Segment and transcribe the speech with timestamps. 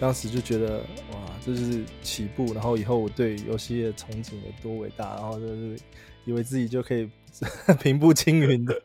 [0.00, 0.78] 当时就觉得
[1.12, 5.76] 哇，这是起步，然后以后我对游戏业憧憬有多伟大，然后就是
[6.24, 7.10] 以为自己就可以
[7.82, 8.82] 平步青云的，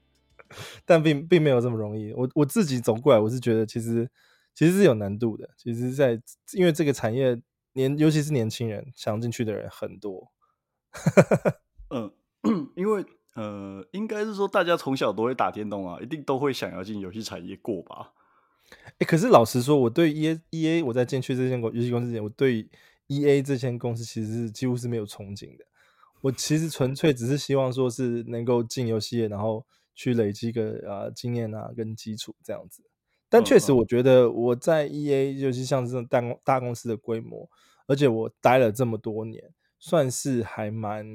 [0.86, 2.12] 但并并没有这么容易。
[2.12, 4.08] 我我自己走过来，我是觉得其实
[4.54, 5.48] 其实是有难度的。
[5.56, 6.22] 其实在，在
[6.52, 7.40] 因为这个产业
[7.72, 10.30] 年，尤其是年轻人想进去的人很多。
[11.90, 12.12] 嗯
[12.76, 13.04] 因为
[13.34, 18.12] 呃，应该是说大家从小都会打电动啊，一定都会想要进游戏产业过吧。
[18.68, 22.68] 哎、欸，可是老实说，我对 E A E A 我在进去这间游戏公司之前，我对
[23.08, 25.64] E A 这间公司其实是几乎是没有憧憬的。
[26.22, 32.82] 我其实纯粹只是希望说是能够进游戏业，然后去累积个啊经验啊跟基础这样子。
[33.28, 37.48] 但确实，我觉得我在 E A，尤其像这种大公大公司的规模，
[37.86, 41.06] 而且我待了这么多年，算是还蛮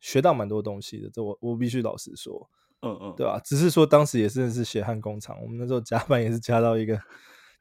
[0.00, 1.08] 学到蛮多东西的。
[1.10, 2.50] 这我我必须老实说。
[2.84, 3.40] 嗯嗯，对吧？
[3.44, 7.00] 只是说当时也是是血汗工厂，我们那时候加班也是加到一个，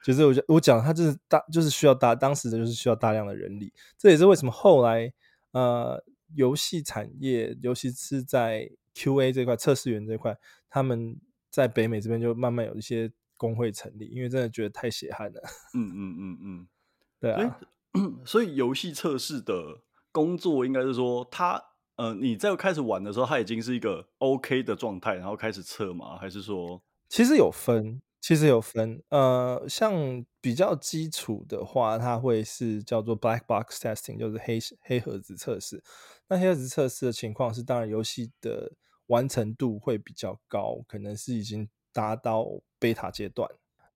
[0.04, 5.14] 就是我我讲他就是大就是需要大当时的就是需要大量的人力，这也是为什么后来
[5.52, 6.04] 呃
[6.36, 10.38] 游戏产业，尤其是在 QA 这块测试员这块，
[10.70, 15.42] 他们在北美这边就慢慢有一些工会成立，因为真的觉得太血汗了。
[15.74, 16.68] 嗯嗯嗯嗯，
[17.20, 17.60] 对啊，
[18.26, 21.73] 所以游戏测试的工作应该是说他。
[21.98, 26.18] 呃，你在开始玩的时候，它已经是一个 OK 的状态，然后开始测吗？
[26.18, 29.02] 还是说，其实有分，其实有分。
[29.10, 35.84] 呃，像比较基础的话，它会是叫做 black box testing，就是黑黑盒子测试。
[36.28, 38.72] 那黑盒子测试的情况是，当然游戏的
[39.08, 42.48] 完成度会比较高，可能是已经达到
[42.80, 43.48] beta 阶段。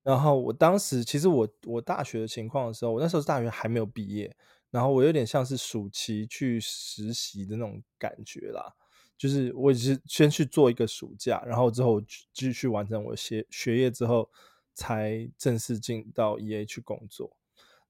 [0.04, 4.34] 然后我当时，其实我我大学的情况的时候，我那时候是大学还没有毕业。
[4.70, 8.74] 然后我有点像是暑期去实习的那种感觉啦，
[9.18, 12.02] 就是我只是先去做一个暑假，然后之后
[12.34, 14.30] 继续完成我学学业之后，
[14.74, 17.36] 才正式进到 EA 去工作。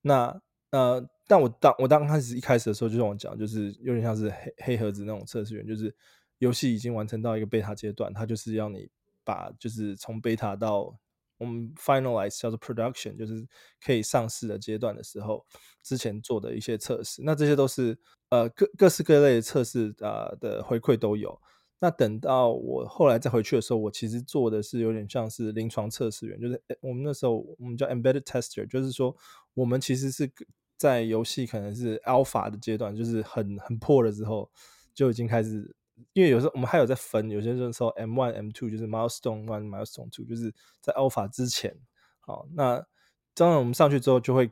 [0.02, 5.94] 那呃，但我当我刚开始一开始的时候，就像我讲，就是有点像是黑黑盒子那种测试员，就是
[6.38, 8.90] 游戏已经完成到一个 beta 阶段，它就是要你
[9.24, 10.98] 把就是从 beta 到
[11.38, 13.48] 我们 finalize 叫做 production，就是
[13.84, 15.46] 可以上市的阶段的时候，
[15.84, 17.98] 之前做的一些测试，那这些都是
[18.30, 21.40] 呃各各式各类的测试啊的回馈都有。
[21.80, 29.16] 那等到我后来再回去的时候，我其实做的是有点像是临床测试员，就是我们那时候我们叫 embedded tester，就是说
[29.54, 30.28] 我们其实是
[30.76, 34.50] 在游戏可能是 alpha 的阶段，就是很很破了之后
[34.94, 35.76] 就已经开始。
[36.14, 41.76] 因为有时候我们还有在分，有些时候 M one、M two 就是 milestone one、milestone two，就是在 Alpha 之前。
[42.20, 42.86] 好，那
[43.34, 44.52] 当然我们上去之后就会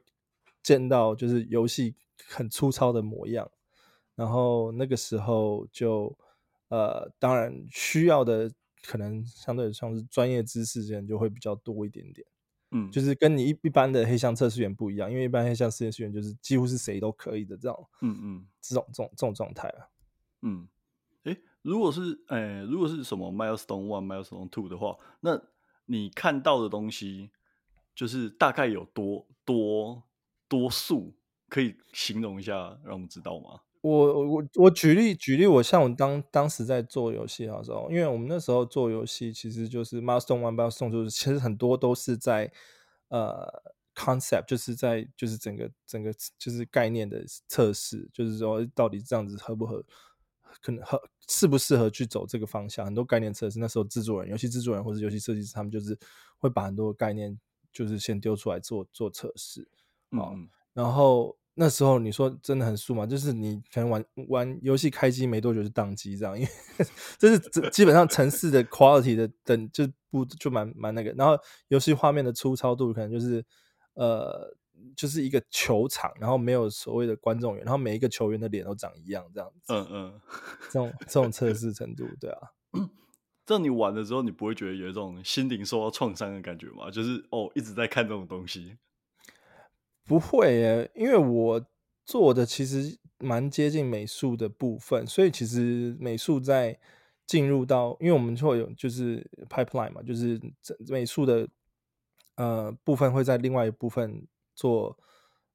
[0.64, 1.96] 见到就是游戏
[2.28, 3.50] 很粗糙的模样，
[4.16, 6.18] 然后那个时候就
[6.70, 8.52] 呃，当然需要的
[8.84, 12.26] 可能相对像是专业知识这样就会比较多一点点。
[12.72, 19.88] 嗯，就是跟你一一般的黑箱测试员不一样，因为一般黑箱测试员就是几乎是谁都可以的这种，嗯嗯，这种这种这种状态啊，
[20.42, 20.68] 嗯。
[21.66, 25.42] 如果是，哎、如果是什么 milestone one、milestone two 的话，那
[25.88, 27.32] 你看到的东西
[27.96, 30.04] 就是大概有多多
[30.48, 31.16] 多数，
[31.50, 33.62] 可以形容一下，让我们知道吗？
[33.82, 42.52] 我我我举例举例，我像我当当时在做游戏的时候，因为我们那时候做游戏其实就是 milestone one、milestone two，其实很多都是在
[43.10, 49.84] 呃 concept，就是在就是整个整个就是概念的测试，就是说到底这样子合不合。
[50.62, 52.86] 可能合适不适合去走这个方向？
[52.86, 55.98] 很多概念测试，那时候制作人、游戏制作人或者游戏设计师，他们就是
[56.38, 57.40] 会把很多概念
[57.72, 59.68] 就是先丢出来做做测试
[60.12, 60.30] 啊。
[60.34, 63.06] 嗯、然后那时候你说真的很素嘛？
[63.06, 66.52] 就是你可能玩玩游戏开机没多久就宕机这样，因为
[67.18, 67.40] 这是
[67.72, 71.12] 基本上城市的 quality 的等就不就蛮蛮那个。
[71.14, 71.38] 然后
[71.70, 73.46] 游戏画面的粗糙度可能就是
[73.94, 74.56] 呃。
[74.96, 79.74] 就是一个球场，然后没有所谓的观众员，然后每一个球员的脸都长一样，这样子。
[79.74, 80.22] 嗯嗯，
[80.68, 82.40] 这种这种测试程度，对啊。
[83.46, 86.90] 这样你玩的时候，你不会觉得有一种心灵受到创伤的感觉吗？
[86.90, 88.78] 就是哦，一直在看这种东西。
[90.06, 91.66] 不会耶，因为我
[92.06, 96.80] 做的其实蛮接近美术的部分，所以其实美术在
[97.28, 100.40] 进入到，因为我们会有就是 pipeline 嘛，就是
[100.88, 101.48] 美术的
[102.36, 104.26] 呃部分会在另外一部分。
[104.56, 104.98] 做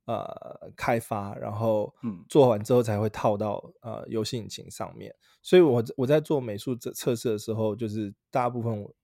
[0.05, 1.93] 呃开发，然后
[2.29, 5.14] 做完之后才会套到呃游戏引擎上面。
[5.43, 8.94] 所以我我在做美术测测试的时候，就是大部分我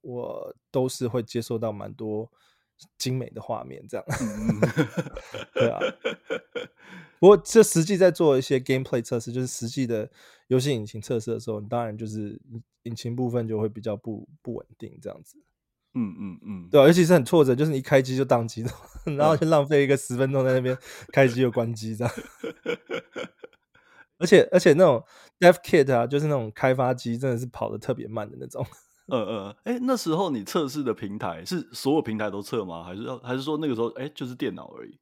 [0.00, 2.30] 我都是会接受到蛮多
[2.98, 4.04] 精美的画面，这样。
[5.54, 5.78] 对啊。
[7.20, 10.10] 不过这实际在做一些 gameplay 测试，就是实际的
[10.48, 12.38] 游戏引擎测试的时候，当然就是
[12.82, 15.38] 引擎部分就会比较不不稳定，这样子。
[15.94, 18.64] 嗯嗯嗯，对、啊，尤其是很挫折，就是你一开机就宕机，
[19.16, 20.76] 然后就浪费一个十分钟在那边
[21.12, 22.14] 开机又关机这样。
[24.18, 25.04] 而且而且那种
[25.38, 28.66] Dev Kit 啊，就是那种开发机，真的是跑得特别慢的那种。
[29.06, 32.82] 呃 呃，哎，那时候你测试的平台是所有平台都测吗？
[32.84, 34.98] 还是要还是说那个时候哎就是电脑而已？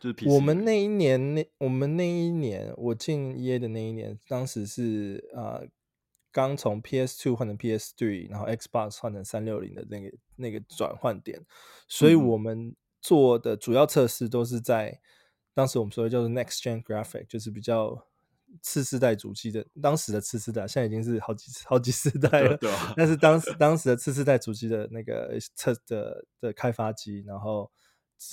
[0.00, 0.28] 就是 PC。
[0.28, 5.62] 我们那一年那我们那一年我进 EA 的那一年，当时是啊。
[5.62, 5.68] 呃
[6.34, 11.44] 刚从 PS Two 换成 PS Three，然后 Xbox 换成三六零的那个那个转换点，
[11.88, 15.00] 所以我们做的主要测试都是在
[15.52, 18.06] 当时我们说的叫做 Next Gen Graphic，就是比较
[18.62, 22.56] 次世代主机的当时的次世代，现在已经是好几好几世代了。
[22.56, 22.94] 对，对啊。
[22.96, 27.70] 但是当时 当时的次世代主机的那个测的的开发机，然后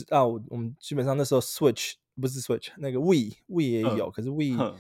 [0.10, 4.76] 啊，我们基本上那时候 Switch 不是 Switch，那个 Wii Wii 也有，嗯、可是 Wii。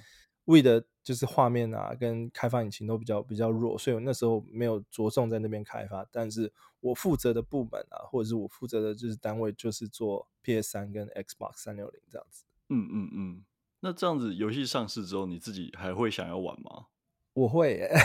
[0.46, 6.06] 为的就是画面啊，跟开发引擎都比较比较弱，所以我那时候没有着重在那边开发。
[6.12, 12.44] 但是我负责的部门啊，或者是我负责的就是单位，就是做 PS 三跟 Xbox 三六零这样子。
[12.70, 13.44] 嗯嗯嗯。
[13.82, 16.88] 那这样子游戏上市之后，你自己还会想要玩吗？
[17.34, 17.96] 我会、欸，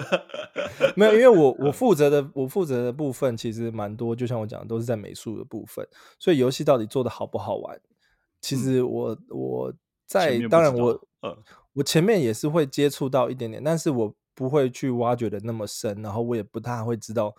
[0.94, 5.86] 没有，因为我我负责的我负责的部分其实蛮多，就像我讲的，都是在美术的部分，
[6.18, 7.80] 所以游戏到底做的好不好玩，
[8.40, 9.74] 其实我、嗯、我。
[10.06, 11.36] 在当然我，呃，
[11.74, 17.34] 我前面也是会接触到一点点，但是我不会去挖掘的那么深，然后我也不太会知道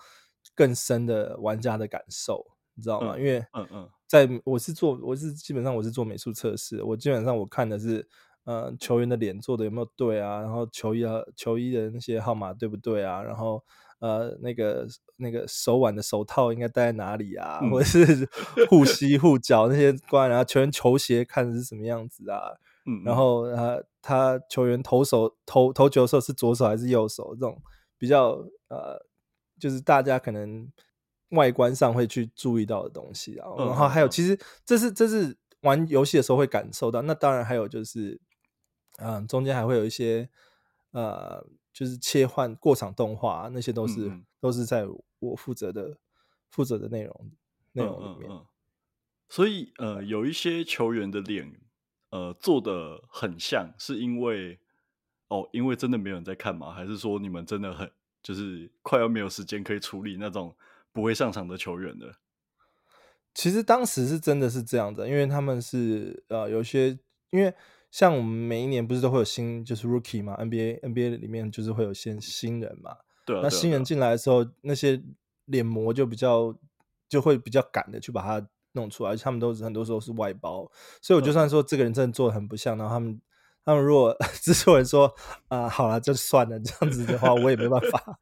[0.53, 3.17] 更深的玩家的感受，你知道吗？
[3.17, 8.07] 因为，嗯嗯，在我是做，我是基本上我是做美术测试，我基本上我看的是，
[8.45, 13.63] 呃，球员的脸做的有没有对啊，然后球衣啊，球衣的那些号码对不对啊，然后。
[13.99, 17.59] 呃，那个那个手腕的手套应该戴在哪里啊？
[17.63, 18.29] 嗯、或者是
[18.69, 22.53] 护膝护脚那些关，然后球员球鞋看的是什么样子啊？
[22.85, 27.33] 嗯，然后呃，他球员投手投投球的时候是左手还是右手？
[27.33, 27.59] 这种
[27.97, 28.33] 比较
[28.67, 29.03] 呃，
[29.59, 30.71] 就是大家可能
[31.29, 33.49] 外观上会去注意到的东西啊。
[33.57, 37.01] 然后还有，其实这是这是玩游戏的时候会感受到。
[37.01, 38.21] 那当然还有就是，
[38.99, 40.29] 嗯、呃，中间还会有一些
[40.91, 41.43] 呃。
[41.77, 44.87] 就是切换过场动画，那些都是、嗯、都是在
[45.19, 45.95] 我负责的
[46.49, 47.31] 负责的内容
[47.73, 48.31] 内容里面。
[48.31, 48.45] 嗯嗯嗯、
[49.29, 51.61] 所以呃，有一些球员的脸
[52.09, 54.59] 呃做的很像，是因为
[55.27, 56.71] 哦，因为真的没有人在看吗？
[56.71, 57.91] 还是说你们真的很
[58.23, 60.55] 就是快要没有时间可以处理那种
[60.91, 62.17] 不会上场的球员了？
[63.35, 66.97] 其实当时是真的是这样的，因为他们是呃有些
[67.29, 67.53] 因为。
[67.89, 72.97] 像我们每一年不是都会有新就是 rookie 嘛，NBA NBA 里面就是会有些新人嘛。
[73.25, 73.39] 对啊。
[73.43, 75.01] 那新人进来的时候，那些
[75.45, 76.55] 脸模就比较
[77.07, 80.69] 就会比较赶的去把它弄出来，而且他们都是很多时候是外包，
[81.01, 83.19] 所以我就算说这个人真的做的很不像，然后他们
[83.63, 85.07] 他们如果 制作人说
[85.47, 88.19] 啊、呃、好了就算了这样子的话，我也没办法，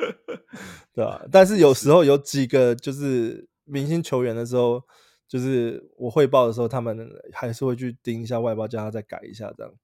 [0.94, 1.24] 对吧？
[1.30, 4.82] 但是有时候有几个就是明星球员的时候。
[5.28, 9.74] 就是我汇报的时候，他们还是会去盯一下外包，叫他再改一下，这样，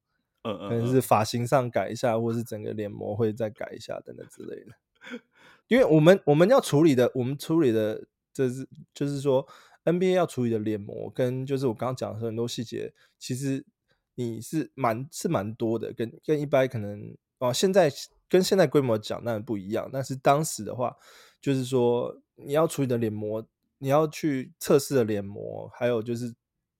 [0.42, 5.20] 嗯嗯，可能是发型上改一下，或是整个脸模会再改一下等等之类的。
[5.68, 9.46] 因为我们我们要处理的，我们处理的，这是就是说
[9.84, 13.66] NBA 要处理的脸模，跟就是我刚刚讲的很多细节，其实
[14.14, 17.92] 你是蛮是蛮多的，跟跟一般可能啊，现在
[18.30, 20.96] 跟现在规模讲那不一样，但是当时的话，
[21.38, 23.46] 就是说你要处理的脸模。
[23.84, 26.34] 你要去测试的脸模，还有就是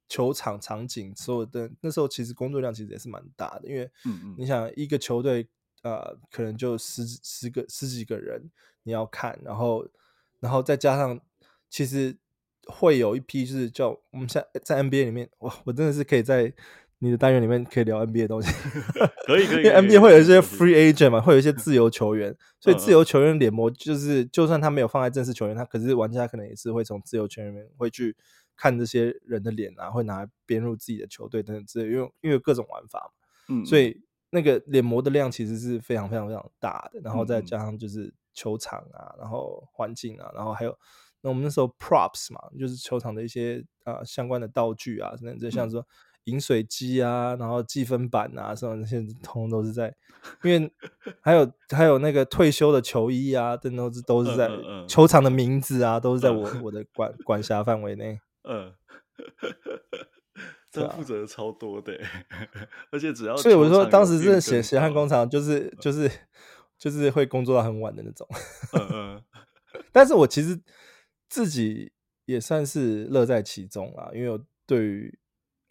[0.09, 3.91] 球场场景，所有的那时候其实工作量其实也是蛮大的，因为
[4.39, 5.47] 你想一个球队
[5.83, 8.51] 呃，可能就十十个十几个人
[8.85, 9.87] 你要看，然后
[10.41, 11.21] 然后再加上
[11.69, 12.17] 其实
[12.69, 16.55] 会有一批就是叫我们现在在 NBA 里面，哇，我真的是可以在。
[17.05, 18.51] 你的单元里面可以聊 NBA 的东西，
[19.27, 28.17] 可以可以，因为 NBA 会有一些 free agent 嘛，会有一些自由球员， 所以自由球员脸模就是，就算他没有放在正式球员，他可是玩家可能也是会从自由球员里面会去
[28.57, 33.13] 看这些人的脸啊，会拿来编入自己的球队等等之类，因为因为各种玩法
[33.49, 40.75] 嘛，所以那个脸模的量其实是非常非常非常大的，然后再加上就是球场啊，然后环境啊，然后还有
[41.21, 45.87] 那我们那时候 props 嘛，就是球场的一些啊相关的道具啊，等等这像说。
[46.25, 49.95] 饮水机啊，然后计分板啊，什么那些通通都是在，
[50.43, 50.73] 因为
[51.21, 54.50] 还有还有那个退休的球衣啊，这都是都是在
[54.88, 58.19] 球场的名字啊，都是在我我的管管辖范围内。
[58.49, 58.73] 嗯，
[60.71, 61.99] 这负责的超多的，
[62.90, 66.11] 而且只要所以我说当时是血血汗工厂，就是就是
[66.78, 68.26] 就是会工作到很晚的那种。
[68.73, 69.23] 嗯嗯，
[69.93, 70.59] 但是我其实
[71.28, 71.93] 自己
[72.25, 75.19] 也算是乐在其中啊，因为我对于。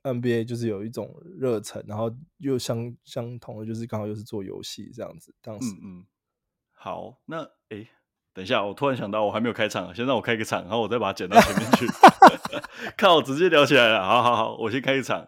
[0.03, 5.33] NBA 就是有一种热忱，然后又相相同的，就是刚好又是做游戏这样子。
[5.41, 6.05] 当时，嗯，嗯，
[6.73, 7.87] 好，那诶，
[8.33, 11.87] 等一下，我突然想到，我还没有开场，先让我开个场，然后我再把它剪到前面去。
[12.97, 15.25] 看我直接聊起来了，好好好，我先开个场。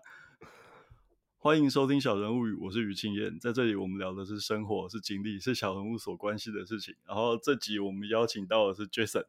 [1.37, 6.95] 欢迎收听小人物语，我是于青燕，在这里我们聊的是生活，是经历，是小人物所关心的事情。
[7.05, 9.25] 然后这集我们邀请到的是 Jason。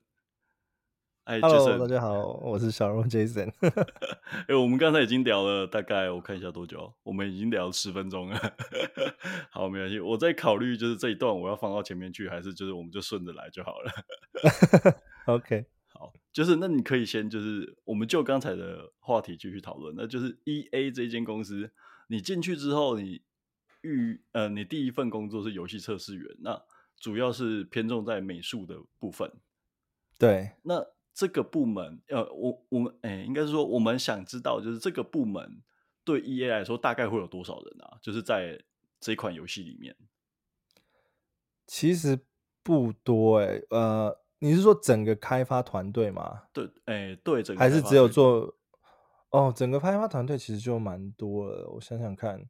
[1.27, 3.53] 哎，Hello，大家好，我是小人物 Jason。
[4.47, 8.39] 哎，我们刚才已经聊了大概，我看一下多久，我们已经聊了十分钟了。
[9.51, 13.93] 好，没关系，我在考虑就是这一段我要放到前面去，还是就是我们就顺着来就好了。
[15.27, 21.73] OK，好，就是那你可以先就是我们就刚才的话题继续讨论，那就是 EA 这间公司，
[22.07, 23.21] 你进去之后，你
[23.81, 26.63] 预呃，你第一份工作是游戏测试员，那
[27.01, 29.29] 主要是偏重在美术的部分。
[30.21, 30.87] 对，那。
[31.17, 35.63] 这个部门，呃，我我们，哎，应该是说，我们想知道，就是这个部门
[36.05, 37.97] 对 EA 来说，大概会有多少人啊？
[38.03, 38.63] 就是在
[39.01, 39.97] 这款游戏里面，
[41.67, 42.19] 其实
[42.63, 46.43] 不多，哎，呃，你是说整个开发团队吗？
[46.53, 48.55] 对，哎，对，整个还是只有做？
[49.31, 51.67] 哦，整个开发团队其实就蛮多了。
[51.71, 52.47] 我想想看，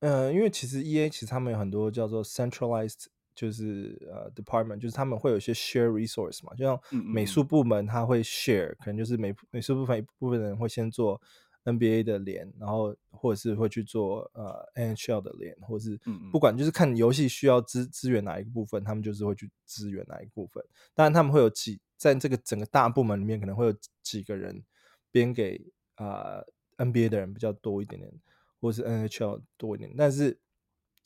[0.00, 3.08] 嗯、呃，因为其实 EA 其实他们有很多叫做 centralized。
[3.34, 11.20] 就是呃、uh,，department 就是他们会有一些 share resource 嘛，就像美术部门他会 share，嗯嗯可能就是美美术部分一部分人会先做
[11.64, 15.98] NBA 的脸，然后或者是会去做呃 NHL 的脸，或者是
[16.30, 20.62] 不管就是看游戏需要支支援哪一个部分，他们就是会去支援哪一个部分。
[20.94, 24.62] 当然他们会有几在这个整个大部门里面可能会有几个人
[25.10, 25.60] 编给
[25.94, 26.42] 啊、
[26.76, 28.12] 呃、NBA 的人比较多一点点，
[28.60, 29.92] 或者是 NHL 多一点。
[29.96, 30.38] 但是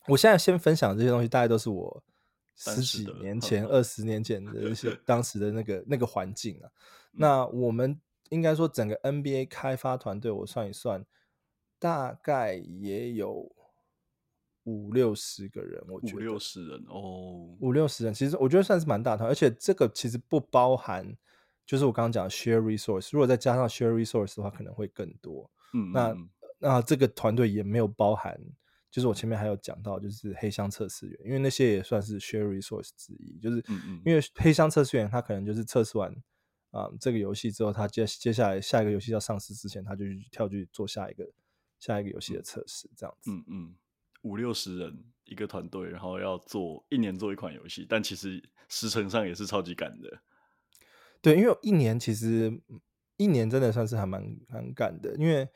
[0.08, 2.04] 我现在先分享这些东西，大概都是我。
[2.58, 6.68] 十几年前、二十年前的一些 当时的那个那个环境啊，
[7.12, 7.98] 那我们
[8.30, 11.06] 应该说整个 NBA 开发团队，我算一算，
[11.78, 13.50] 大概也有
[14.64, 15.80] 五六十个人。
[15.88, 21.16] 我觉得五六十人哦，五六十人，其实我觉得算是蛮大团，而且这个其实不包含，
[21.64, 25.48] 就是我刚刚讲的 share resource，如果再加上 share resource 的话，可能会更多。
[25.74, 26.16] 嗯，那
[26.58, 28.36] 那这个团队也没有包含。
[28.90, 33.38] 就是我前面还有讲到，就是黑箱测试员，因为那些也算是 share resource 之一。
[33.38, 33.62] 就是
[34.02, 36.11] 因为黑箱测试员，他可能就是测试完
[36.71, 41.30] 啊、嗯、这个游戏之后，他接接下来下一个游戏要上市之前，他就去跳去做下一个
[41.78, 43.30] 下一个游戏的测试，这样子。
[43.30, 43.75] 嗯嗯，
[44.23, 50.23] 五六十人一个团队，然后要做一年做一款游戏，但其实时程上也是超级赶的。
[51.21, 52.59] 对，因为一年其实
[53.18, 55.47] 一年真的算是还蛮蛮赶的，因为。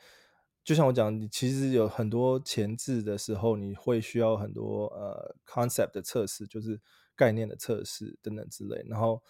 [0.63, 6.79] 就像我讲，你其实有很多前置的时候，你会需要很多呃 concept 的测试，就是
[7.15, 8.85] 概念的测试等等之类。
[8.87, 9.21] 然后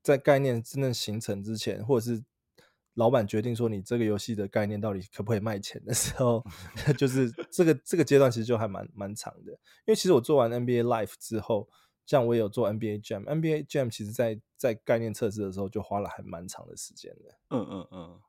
[0.00, 2.22] 在概念真正形成之前，或者是
[2.94, 6.44] 老板决定说你这个游戏的概念到底可不可以卖钱的时候，
[6.96, 9.50] 就是这个这个阶段其实就还蛮蛮长的。
[9.50, 11.68] 因为其实我做完 NBA Live 之后，
[12.06, 17.38] 像我也有做 NBA Jam，NBA Jam 其实在在概念测试的时候就花了还蛮长的时间的。
[17.48, 18.20] 嗯嗯嗯，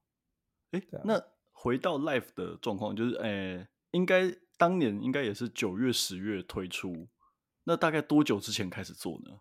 [0.71, 1.23] 哎、那。
[1.61, 7.07] 回到 Life 的状况，就是，诶、欸，应该当年应该也是九月、十月推出，
[7.65, 9.39] 那大概多久之前开始做呢？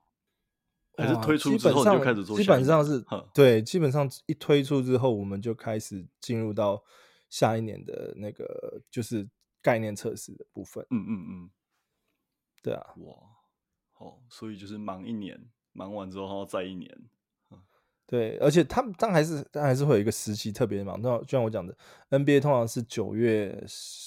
[0.99, 2.37] 还是推出之后就开始做？
[2.37, 6.85] 基本上是，对，基本上一推出之后，我们就开始进入到
[7.31, 9.27] 下一年的那个就是
[9.63, 10.87] 概念测试的部分。
[10.91, 11.51] 嗯嗯嗯，
[12.63, 13.15] 对啊，哇，
[13.97, 16.95] 哦，所以就是忙一年，忙完之后再一年。
[18.11, 21.01] 对，而且他们但还是，但还是会有一个时期特别忙。
[21.01, 21.73] 那就像我讲的
[22.11, 23.65] ，NBA 通常是九月、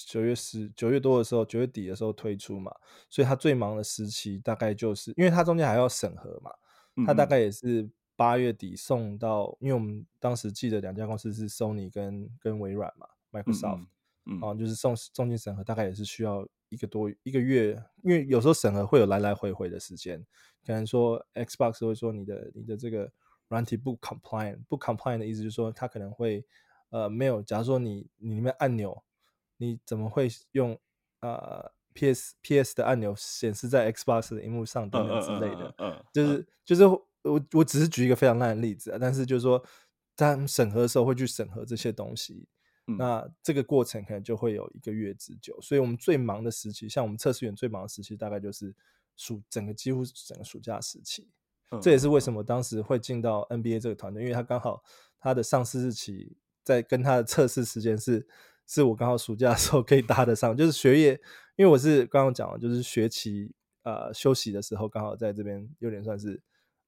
[0.10, 2.70] 九月十、九月多的时候，九月底的时候推出嘛，
[3.10, 6.52] 所以他最忙的时期大概就是，因为他中间还要审核嘛，
[7.08, 13.88] 他大概也是八月底送到，因为我们当时记得两家公司是 Sony 跟跟微软嘛，Microsoft，嗯，
[14.26, 20.22] 嗯，嗯，啊，就是送送进审核，大概也是需要一个多一个月，因为有时候审核会有来来回回的时间，
[20.66, 23.10] 可能说 Xbox 会说你的你的这个。
[23.54, 26.46] 软体不 compliant，不 compliant 的意思就是说，它可能会
[26.90, 27.42] 呃没有。
[27.42, 29.04] 假如说你你里面按钮，
[29.58, 30.78] 你怎么会用
[31.22, 35.74] 呃 PS PS 的按钮显示在 Xbox 的荧幕上等等之类的？
[35.78, 37.08] 嗯，uh, uh, uh, uh, uh, 就是就是我
[37.54, 39.64] 我只是举一个非常烂的例子啊，但是就是说
[40.16, 42.48] 在审核的时候会去审核这些东西，
[42.88, 45.58] 嗯、那这个过程可能就会有一个月之久。
[45.62, 48.76] 所以我们最忙的时期，像我们测试员最忙的时期，大概就是
[49.16, 51.30] 暑整个几乎整个暑假时期。
[51.82, 54.84] 这也是为什么当时会进到 NBA 这个团队，因为他刚好
[55.20, 58.28] 他的上市日期在跟他的测试时间是
[58.68, 61.20] 是我刚好暑假的时候可以搭得上，就是学业，
[61.56, 63.54] 因为我是刚刚讲了，就是学期
[63.84, 66.42] 呃休息的时候刚好在这边有点算是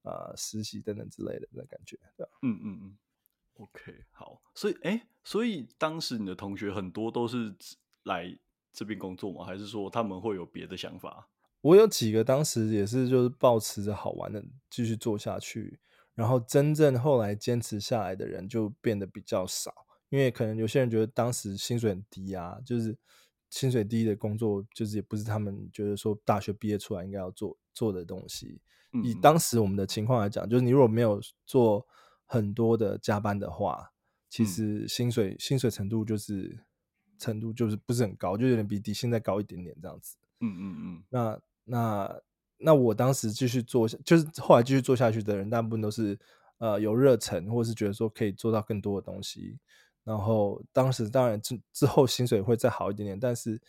[0.04, 2.32] 呃实习等等之类的那感觉，对吧？
[2.44, 2.98] 嗯嗯嗯
[3.56, 7.54] ，OK，好，所以哎，所以当时你的同学很多都是
[8.04, 8.38] 来
[8.72, 9.44] 这边工作吗？
[9.44, 11.28] 还是说他们会有别的想法？
[11.66, 15.80] 我有几个当时也是就是抱持着好玩的继续做下去，
[16.14, 19.74] 然后真正后来坚持下来的人就变得比较少，
[20.10, 22.96] 因为可能有些人觉得当时薪水很低啊，就是
[23.50, 28.62] 薪水低的工作就是也不是他们觉得说大学毕业出来应该要做做的东西。
[29.04, 31.84] 以当时我们的情况来讲，就是你如果没有做
[32.28, 33.92] 很多的加班的话，
[34.30, 36.64] 其实薪水、嗯、薪水程度就是
[37.18, 40.16] 程度就是不是很高，就有点比底薪再高一点点这样子。
[40.42, 41.04] 嗯嗯嗯。
[41.10, 42.22] 那那
[42.58, 46.18] 那我当时继续做下，就是后来继续做下去的人，大部分都是
[46.60, 49.60] 呃有热忱，或是觉得说可以做到更多的东西。
[50.04, 53.60] 然后当时当然之之后薪水会再好一点点，但是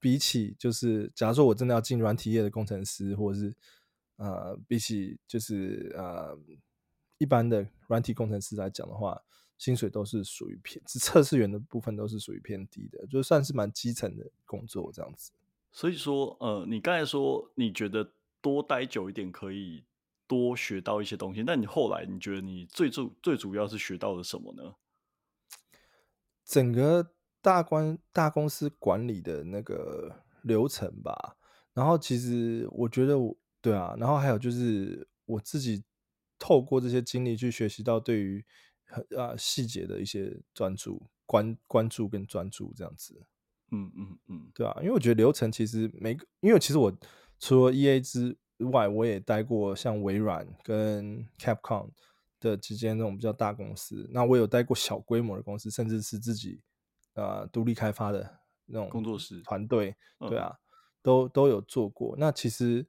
[0.00, 3.54] 比起就是假如说我真的要进软体业的工程师，或者是
[4.16, 6.36] 呃比起就是呃
[7.18, 9.20] 一般的软体工程师来讲的话，
[9.58, 15.32] 薪水都是属于偏，测试员的部分都是属于偏低的，就算是蛮基层的工作这样子。
[15.78, 19.84] 所以说，呃，你刚才说你觉得多待久一点可以
[20.26, 24.74] 多学到一些东西，但你后来你觉得你最主最主要是学到了什么呢？
[26.44, 31.36] 整个大关大公司管理的那个流程吧。
[31.72, 35.84] 然后其实我觉得我，对啊，然后还有就是我自己
[36.40, 38.44] 透过这些经历去学习到对于
[38.88, 43.24] 很啊细节的一些专注、关关注跟专注这样子。
[43.70, 46.92] 嗯嗯嗯，对啊，因为我觉得流程其实每个，因为其实我
[47.38, 48.36] 除了 EA 之
[48.72, 51.90] 外，我也待过像微软跟 Capcom
[52.40, 56.60] 的之间那种比较大公司，那我有待过小规模的公司，甚至是自己
[57.14, 59.94] 呃独立开发的那种工作室团队，
[60.28, 60.58] 对啊，嗯、
[61.02, 62.16] 都都有做过。
[62.18, 62.86] 那其实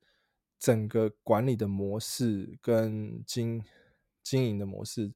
[0.57, 3.63] 整个管理的模式跟经
[4.24, 5.13] 经营的模式。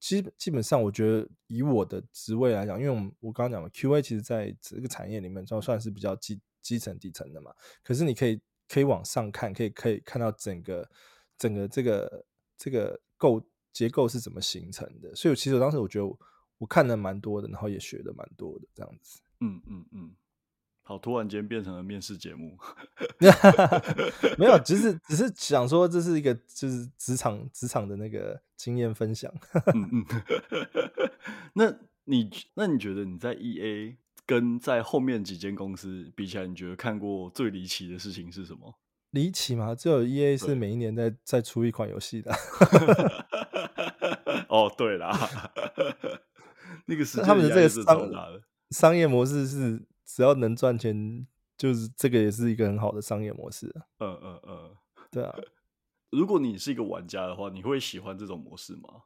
[0.00, 7.52] 基基本上，我觉得以我的职位来讲，因为我们我刚刚讲了 QA，其实在这个产业里面就算是比较基基层底层的嘛。
[7.82, 10.88] 可是你可以可以往上看，可以可以看到整个
[11.36, 13.42] 整个这个这个构
[13.72, 15.14] 结构是怎么形成的。
[15.14, 16.06] 所以其实我当时我觉得
[16.58, 19.20] 我，看的蛮多的，然后也学的蛮多的这样子。
[19.40, 20.16] 嗯嗯嗯。
[20.88, 22.56] 好，突然间变成了面试节目，
[24.38, 29.30] 没有，只是只是想说这是一个就是职场职场的那个经验分享。
[29.74, 30.06] 嗯嗯，
[31.52, 31.70] 那
[32.04, 38.74] 你那你觉得你在 EA 跟在后面几间公司比起来，你觉得看过最离奇的事情是什么？
[39.10, 39.74] 离奇吗？
[39.74, 42.34] 只有 EA 是每一年在在出一款游戏的。
[44.48, 45.12] 哦，对啦，
[46.86, 48.10] 那个时间他们的这个商
[48.70, 49.82] 商业模式是。
[50.08, 51.26] 只要能赚钱，
[51.58, 53.66] 就是这个也是一个很好的商业模式。
[53.98, 54.76] 嗯嗯嗯，
[55.10, 55.36] 对啊。
[56.10, 59.02] 如果你是一个玩家的话，你会喜欢这种模式吗？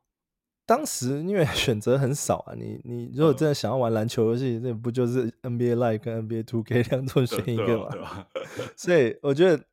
[0.64, 8.28] 当时因为 选择很少啊，你你如果真的想要玩篮球游戏，那、嗯、不就是 NBA Live 跟 NBA Two K 两种选一个嘛？
[8.76, 9.64] 所以我觉得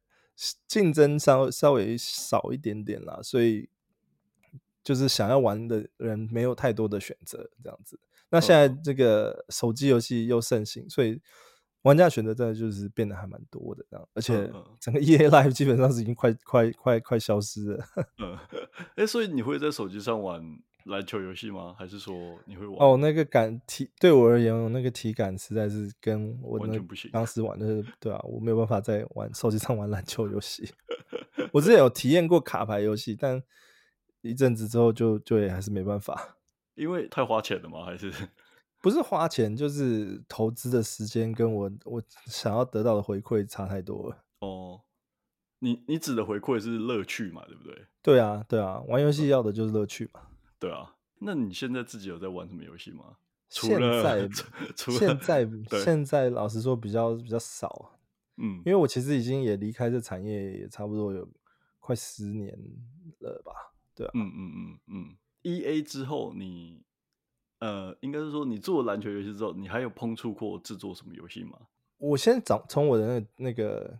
[0.68, 3.70] 竞争稍稍微少一点点啦，所以
[4.84, 8.00] 就是想要玩的人没有太多的选择，这样子。
[8.30, 11.20] 那现在这个手机游戏又盛行，所以
[11.84, 17.86] 玩家选择真的就是变得还蛮多的这样，而且整个 EA Live 基本上是已经快快快快消失了。
[18.20, 18.38] 嗯，
[18.96, 20.44] 哎，所以你会在手机上玩
[20.86, 21.74] 篮球游戏吗？
[21.78, 22.78] 还是说你会玩？
[22.80, 27.10] 哦，那个感体对我而言，那个体感实在是跟我完全不行。
[27.12, 30.70] 当时玩的，对啊，我没有办法在玩手机上玩篮球游戏。
[31.54, 33.42] 我之前有体验过卡牌游戏，但
[34.22, 36.36] 一阵子之后就就也还是没办法。
[36.80, 37.86] 因为太花钱了吗？
[37.86, 38.12] 还是
[38.82, 44.24] 不是花钱，就是投资的时间跟我我想要得到的回馈差太多了。
[44.40, 44.82] 哦，
[45.60, 47.44] 你你指的回馈是乐趣嘛？
[47.46, 47.86] 对不对？
[48.02, 50.22] 对啊，对啊，玩游戏要的就是乐趣嘛。
[50.58, 53.18] 对啊，那你现在自己有在玩什么游戏吗？
[53.50, 54.30] 现在，
[54.78, 55.46] 除现在
[55.84, 57.98] 现在老实说比较比较少。
[58.38, 61.28] 嗯，因为我其实已经也离开这产业也差不多有
[61.80, 62.58] 快十年
[63.20, 63.52] 了吧？
[63.94, 65.18] 对啊，嗯嗯嗯嗯。
[65.44, 66.84] 嗯 E A 之后你，你
[67.60, 71.60] 呃，应该是说你做了篮球游戏之后，你还有碰触过制作什么游戏吗？
[71.98, 74.00] 我先找从我的那个那个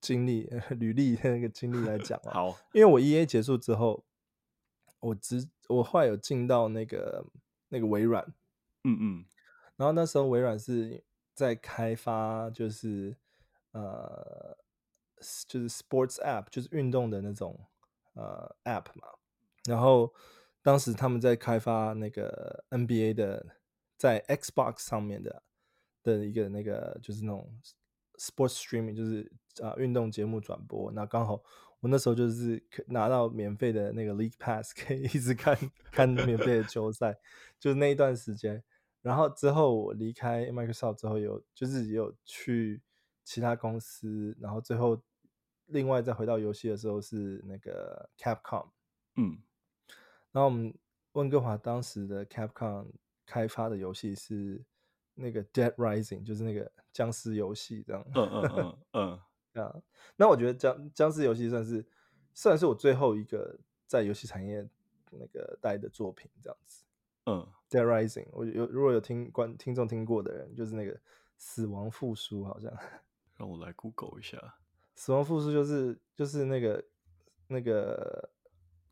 [0.00, 2.32] 经历 履历那个经历来讲啊。
[2.34, 4.04] 好，因为我 E A 结束之后，
[5.00, 7.24] 我直我后来有进到那个
[7.68, 8.24] 那个微软，
[8.84, 9.24] 嗯嗯，
[9.76, 11.02] 然后那时候微软是
[11.34, 13.16] 在开发，就是
[13.72, 14.56] 呃，
[15.46, 17.58] 就是 Sports App，就是运动的那种
[18.14, 19.08] 呃 App 嘛，
[19.64, 20.12] 然后。
[20.64, 23.58] 当时他们在开发那个 NBA 的，
[23.98, 25.42] 在 Xbox 上面的
[26.02, 27.60] 的一个那个就是那种
[28.18, 29.30] Sports Streaming，就是
[29.62, 30.90] 啊运动节目转播。
[30.92, 31.42] 那刚好
[31.80, 35.54] 我那时候就是拿到免费的那个 League Pass，可以一直看
[35.92, 37.18] 看免费的球赛，
[37.60, 38.64] 就是那一段时间。
[39.02, 42.80] 然后之后我离开 Microsoft 之后有，有就是有去
[43.22, 45.02] 其他公司，然后最后
[45.66, 48.70] 另外再回到游戏的时候是那个 Capcom，
[49.16, 49.42] 嗯，
[50.34, 50.74] 然后我们
[51.12, 52.88] 温哥华当时的 Capcom
[53.24, 54.60] 开发的游戏是
[55.14, 58.04] 那个 Dead Rising，就是那个僵尸游戏这样。
[58.16, 58.78] 嗯嗯嗯
[59.54, 59.80] 嗯， 啊，
[60.16, 61.86] 那我觉得僵僵尸游戏算是
[62.34, 64.68] 算是我最后一个在游戏产业
[65.12, 66.84] 那个待的作品这样子。
[67.26, 71.00] 嗯，Dead Rising，我有如果有听观听众听过的人，就是那个
[71.38, 72.76] 死亡复苏，好像。
[73.38, 74.56] 让我来 Google 一下。
[74.94, 76.84] 死亡复苏就是就是那个
[77.48, 78.30] 那个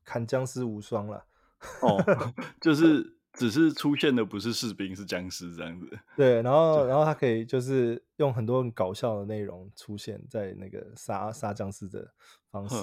[0.05, 1.25] 砍僵尸无双了。
[1.83, 5.99] 哦，就是只是出现的不是士兵，是僵尸这样子。
[6.17, 12.13] 对，然后然后他可以就是用很多很搞笑的内容出现在那个杀杀僵尸的
[12.51, 12.77] 方式。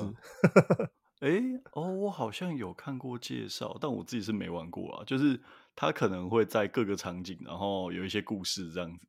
[1.19, 5.03] 哎、 欸，哦，我好像有看过介绍，但我自己是没玩过啊。
[5.05, 5.39] 就是
[5.75, 9.07] 他可能会在各个场景，然后有一些故事这样子。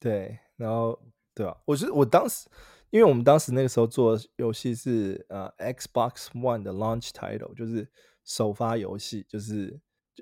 [0.00, 0.98] 对，然后
[1.34, 1.56] 对啊？
[1.64, 2.48] 我觉得我当时。
[2.90, 7.90] 因为我们当时那个时候做的游戏是呃 Xbox One 的 Launch Title，就是
[8.24, 9.78] 首发游戏，就是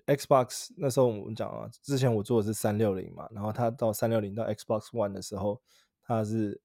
[0.07, 5.61] Xbox 那时候我们讲啊，之前我做的是三六零嘛，然后它到三六零到 Xbox One 的时候，
[6.03, 6.61] 它是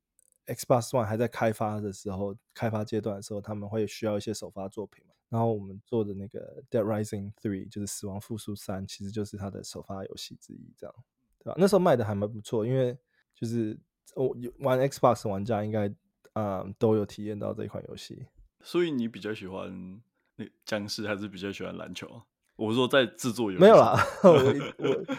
[0.45, 10.95] Xbox One 还在开发的时候，开发阶段的时候，他们会需要一些首发作品嘛，然后我们做的那个 Dead Rising Three 就是死亡复苏三，其实就是它的首发游戏之一，这样
[11.39, 11.55] 对吧？
[11.57, 12.97] 那时候卖的还蛮不错，因为
[13.33, 13.79] 就是。
[14.15, 15.93] 我玩 Xbox 玩家应该
[16.33, 18.25] 啊、都有体验到这款游戏，
[18.63, 20.01] 所以你比较喜欢
[20.37, 22.21] 那僵尸还是比较喜欢篮球？
[22.55, 25.15] 我说在制作没有啦，我我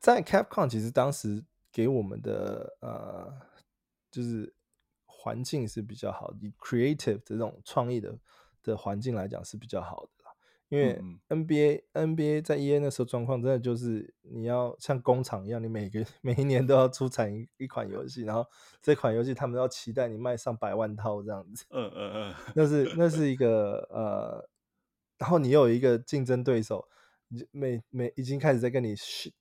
[0.00, 3.32] 在 Capcom 其实当时给我们的呃
[4.10, 4.52] 就是
[5.06, 8.18] 环境是比较好的，以 creative 这种创意的
[8.62, 10.10] 的环境来讲是比较好的。
[10.70, 10.98] 因为
[11.28, 18.44] NBA、嗯、NBA 在 EA 那时候状况真的就是你要像工厂一样，你每个 每一年都要出产一一款游戏，然后
[18.82, 21.64] 这款游戏他们要期待你卖上百万套这样子。
[21.70, 24.48] 嗯嗯嗯， 那是那是一个呃，
[25.24, 26.86] 然后你又有一个竞争对手，
[27.50, 28.94] 每每已经开始在跟你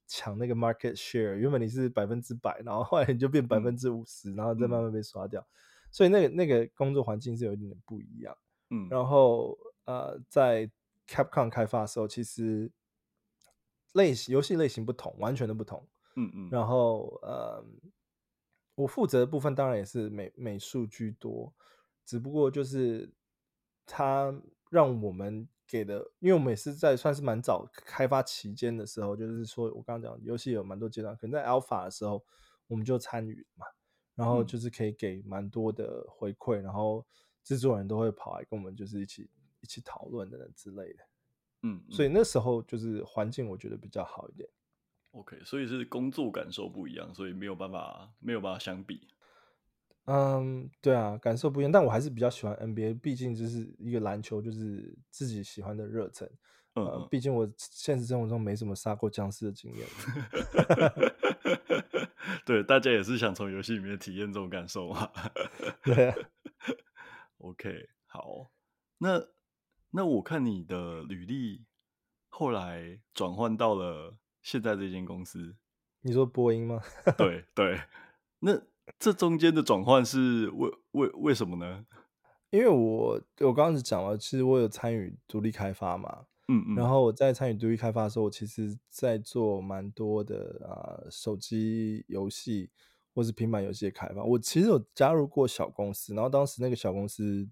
[0.07, 5.45] 抢那个 market share，原本你是百分之百，然后后来你就变百分之五十，然后再慢慢被刷掉，
[5.91, 8.33] 所以那个那个工作环境是有一点点不一样。
[8.69, 10.71] 嗯，然后呃在
[11.05, 12.71] Capcom 开发的时候，其实
[13.91, 15.85] 类型游戏类型不同，完全的不同。
[16.15, 16.47] 嗯嗯。
[16.49, 17.61] 然后呃，
[18.75, 21.53] 我负责的部分当然也是美美术居多，
[22.05, 23.11] 只不过就是
[23.85, 24.33] 它
[24.69, 32.23] 让我们给的，因为我们也是在算是蛮早开发期间的时候，就是说我刚刚讲游戏有蛮多阶段，可能在 Alpha 的时候
[32.67, 33.65] 我们就参与嘛，
[34.15, 37.05] 然后就是可以给蛮多的回馈，然后
[37.43, 39.29] 制作人都会跑来跟我们就是一起。
[39.63, 41.05] 一起讨论等等之类的，
[41.61, 44.49] 嗯，所以那时候就是环境我觉得比较好一点。
[45.11, 49.07] OK，所以是工作感受不一样，所以没有办法没有办法相比。
[50.05, 56.29] 嗯，对啊，感受不一样，但我还是比较喜欢 NBA，毕竟就是一个篮球，就是自己喜欢的热忱。
[56.75, 59.87] 嗯，嗯，毕竟我现实生活中没什么杀过僵尸的经验。
[62.45, 65.11] 对，大家也是想从游戏里面体验这种感受嘛。
[65.83, 66.15] 对啊。
[67.39, 68.51] OK，好，
[68.97, 69.27] 那。
[69.95, 71.67] 那我看你的履历，
[72.27, 75.55] 后来转换到了现在这间公司。
[76.01, 76.81] 你说波音吗？
[77.15, 77.79] 对对。
[78.39, 78.59] 那
[78.99, 81.85] 这中间的转换是为为为什么呢？
[82.51, 86.25] 因为我我刚刚是讲了，其实我有参与独立开发嘛。
[86.47, 86.75] 嗯嗯。
[86.75, 92.69] 然后我在参与独立开发的时候，我其实在做蛮多的啊、呃、手机游戏
[93.13, 94.23] 或是平板游戏的开发。
[94.23, 97.49] 我其实有加入过小公司，然后当时那个小公司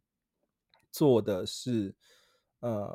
[0.91, 1.95] 做的是。
[2.63, 2.87] 嗯，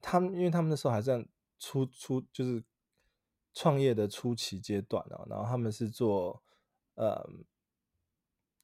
[0.00, 1.24] 他们因为他们那时候还在
[1.60, 2.60] 初初就是
[3.54, 6.42] 创业的初期阶段啊，然后他们是做
[6.96, 7.44] 嗯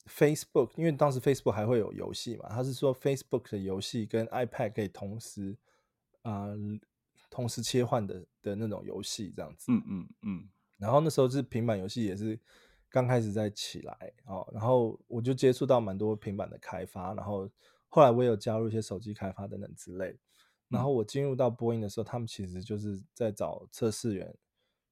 [0.06, 5.56] Facebook，因为当时 Facebook 还会有游戏嘛，他是说 Facebook 的游戏跟 iPad 可以同时
[6.22, 6.56] 啊、呃、
[7.30, 12.38] 同时切换的的那种游戏这样子，嗯嗯嗯，然后那时候是平板游戏也是
[12.90, 17.48] 刚开始在起来哦，然后我就接触到蛮多平板的开发，然后
[17.88, 20.18] 后来我也有加入一些手机开发等等之类。
[20.68, 24.34] 然后我进入到播音的时候，他们其实就是在找测试员，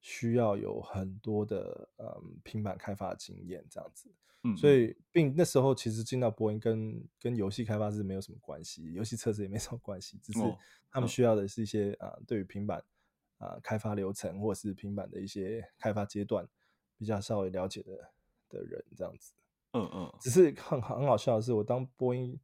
[0.01, 4.11] 需要有很多的嗯平板开发经验这样子。
[4.43, 10.41] 嗯，所以并那时候其实进到波音跟跟游戏开发是没有什么关系，游戏测试也没什么关系，只是
[10.91, 12.83] 他们需要的是一些啊对于平板
[13.39, 16.49] 啊开发流程或者是平板的一些开发阶段
[16.97, 18.13] 比较稍微了解的
[18.49, 19.33] 的人这样子。
[19.73, 22.41] 嗯嗯，只是很很好笑的是，我当波音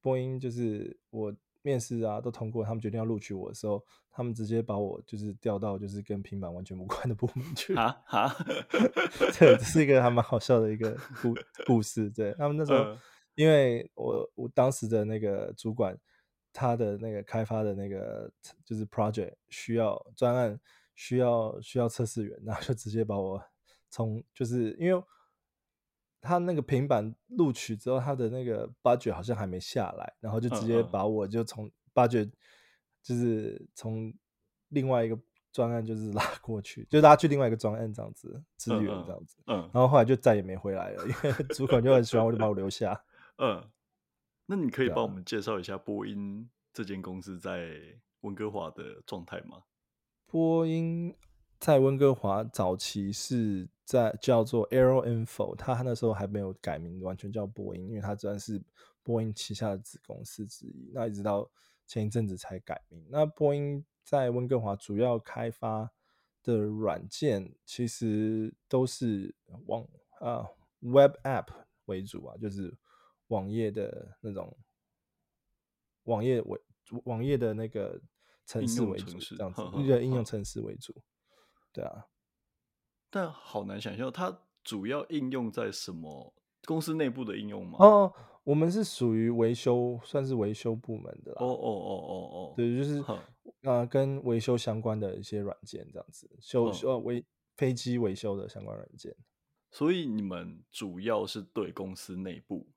[0.00, 1.34] 波音就是我。
[1.66, 8.32] 面试啊都通过，他们决定要录取我的时候，他们直接把我就是调到就是跟平板完全无关的部门去啊啊！
[9.34, 11.34] 这是一个还蛮好笑的一个故
[11.66, 12.08] 故事。
[12.08, 12.96] 对他们那时候
[13.34, 15.98] 因为我我当时的那个主管，
[16.52, 18.30] 他的那个开发的那个
[18.64, 20.58] 就是 project 需要专案
[20.94, 23.42] 需要需要测试员，然后就直接把我
[23.90, 25.04] 从就是因为
[26.26, 32.30] 他那个平板录取之后，他的那个 budget 好像还没下来，然后就直接把我就从 budget
[33.02, 34.12] 就是从
[34.68, 35.18] 另外一个。
[35.52, 43.02] 专案就是拉过去，就拉去另外一个专案这样子支援这样子，嗯，然后后来就再也没回来了，因为主管就很喜欢我，就把我留下。
[43.40, 43.66] 嗯，
[44.44, 47.70] 那你可以帮我们介绍一下波音这间公司在
[48.20, 49.62] 温哥华的状态吗？
[50.26, 51.16] 波音
[51.58, 58.62] 在温哥华早期是在叫做 Aero Info，他那时候还没有改名，完全叫波音，因为它算是
[59.02, 60.90] 波音旗下的子公司之一。
[60.94, 61.50] 那一直到
[61.86, 63.04] 前一阵子才改名。
[63.10, 63.84] 那波音。
[64.06, 65.90] 在温哥华主要开发
[66.40, 69.34] 的软件其实都是
[69.66, 69.84] 网
[70.20, 70.46] 啊
[70.78, 71.48] Web App
[71.86, 72.72] 为主啊，就是
[73.26, 74.56] 网页的那种
[76.04, 76.60] 网页为
[77.02, 78.00] 网页的那个
[78.46, 80.94] 城市为主，这样子一个应用城市为主。
[81.76, 82.06] 对啊，
[83.10, 86.34] 但好难想象它主要应用在什么
[86.64, 87.76] 公司内部的应用吗？
[87.80, 88.12] 哦，
[88.44, 91.38] 我们是属于维修，算是维修部门的啦。
[91.40, 93.04] 哦哦哦哦哦，对，就是。
[93.62, 97.24] 啊、呃，跟维修相关的一些软件，这样子修修维
[97.56, 99.14] 飞机维修的相关软件。
[99.72, 102.68] 所以你们主要是对公司内部，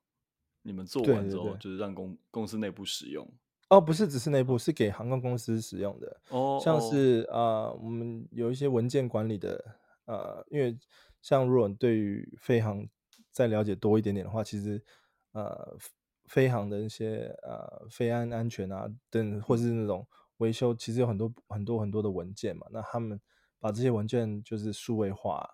[0.64, 3.28] 你们做完之后就是让公公司内部使用。
[3.70, 6.22] 哦，不是，只是内部，是给航空公司使用的。
[6.30, 9.64] 哦，像是啊、呃，我们有一些文件管理的，
[10.06, 10.78] 呃，因为
[11.22, 12.88] 像如果对于飞航
[13.32, 14.84] 再了解多一点点的话，其实
[15.32, 15.78] 呃，
[16.26, 20.08] 飞航的一些呃飞安安全啊等，或是那种。
[20.40, 23.20] 维修其实有很多很多很多的文件嘛，那他们
[23.60, 25.46] 把这些文件就是数位化，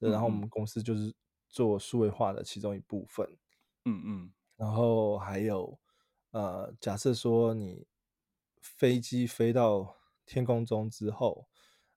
[0.00, 1.14] 然后我们公司就是
[1.48, 3.24] 做数位化的其中一部分，
[3.84, 5.78] 嗯嗯，然后还有
[6.34, 7.86] 呃，假设说你
[8.60, 11.46] 飞机飞到天空中之后，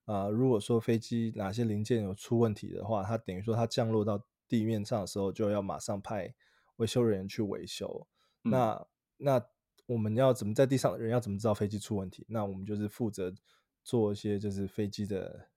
[0.04, 6.32] 啊、呃，如果说飞机哪些零件有出问题的话，它等于说它降落到地面上的时候，就要马上派
[6.76, 8.06] 维修人员去维修，
[8.44, 9.46] 嗯、那那。
[9.88, 12.22] 我们要怎么在地上的人要怎么知道飞机出问题？
[12.28, 13.34] 那我们就是负责
[13.82, 15.48] 做一些就是飞机的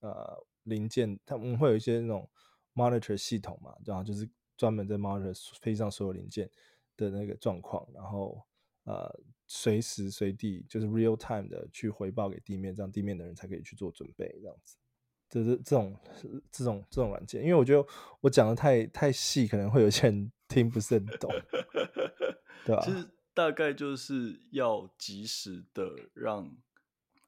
[0.00, 2.26] 呃零件，他们会有一些那种
[2.72, 6.50] monitor 系统嘛，然后就是专门在 monitor 飞机上所有零件
[6.96, 8.44] 的那个状况，然后
[8.84, 9.08] 呃
[9.46, 14.76] 随时随地就是 real time 的去回报给地面，这样地面的人才可以去做准备，这样子。
[15.30, 15.98] 就是这种
[16.52, 17.84] 这种这种软件，因为我觉得
[18.20, 21.28] 我讲的太太细，可能会有些人 听不是很懂，
[22.64, 22.80] 对吧？
[22.84, 26.56] 其实大概就是要及时的让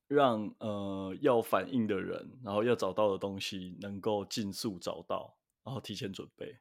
[0.06, 6.58] 让呃要反应的人，然后要找到的东西能够尽速找到，然后提前准备。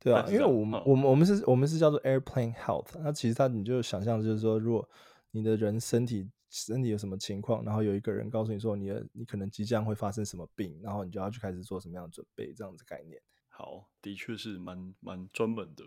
[0.00, 4.88] 对啊，因为我们、嗯、我们我们是我们是叫做 airplane health，那其实它你就想象就是说，如果
[5.30, 13.20] 你的人身体身体有什么情况，然后有一个人告诉你说你的你可能即将会发生什么病，然后你就要去开始做什么样的准备，这样子概念。
[13.48, 15.84] 好，的确是蛮蛮专门的。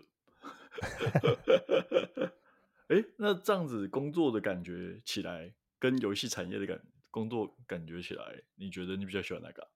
[2.88, 9.68] 哎、欸，那这样子工作的感觉起来，跟游戏产业的感工作感觉起来，你觉得你比较喜欢哪个？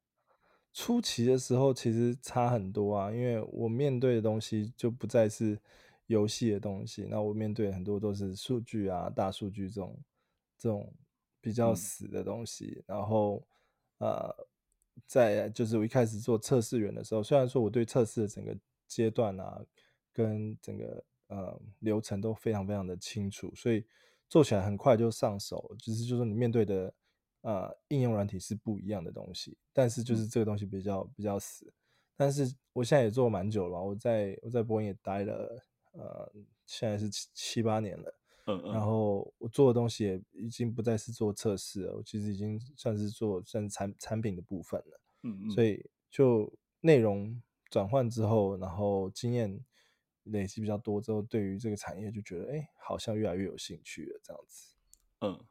[0.72, 5.58] 初期的时候其实差很多啊，因为我面对的东西就不再是
[6.06, 9.98] 游戏的东西，那我面对很多都是数据啊、大数据这种
[10.58, 10.92] 这种
[11.40, 12.82] 比较死的东西。
[12.88, 13.46] 嗯、然后
[13.98, 14.34] 呃，
[15.06, 18.56] 在就是我一开始做测试员的时候，虽然说我对测试的整个
[18.88, 19.62] 阶段啊，
[20.12, 23.84] 跟整个呃，流程都非常非常的清楚，所以
[24.28, 25.74] 做起来很快就上手。
[25.78, 26.92] 只是就是说你面对的
[27.42, 31.72] 呃应用软体是不一样的东西，但是就是这个东西比较比较死。
[32.16, 36.32] 但是我现在也做蛮久了，我在我在波音也待了呃，
[36.66, 38.14] 现在是七七八年了。
[38.46, 38.72] 嗯嗯。
[38.72, 45.00] 然后我做的东西也已经不再是做测试了，我其实已经算是做算是产产品的部分了。
[45.22, 45.50] 嗯嗯。
[45.50, 49.64] 所以就内容转换之后，然后经验。
[50.26, 54.76] 累积比较多之后，对于这个产业就觉得，哎、欸，好像越来越有兴趣了，这样子。
[55.20, 55.44] 嗯，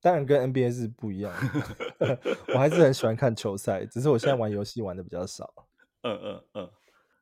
[0.00, 1.32] 当然跟 NBA 是不一样
[1.98, 2.18] 的
[2.54, 5.52] 我还是很喜欢看球赛，只是我现在玩游戏玩的比较少。
[6.02, 6.70] 嗯嗯嗯，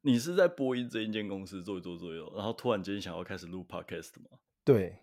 [0.03, 4.39] 你是在播音这一间公司做一做做一做，然后突然间想要开始录 Podcast 吗？
[4.65, 4.99] 对，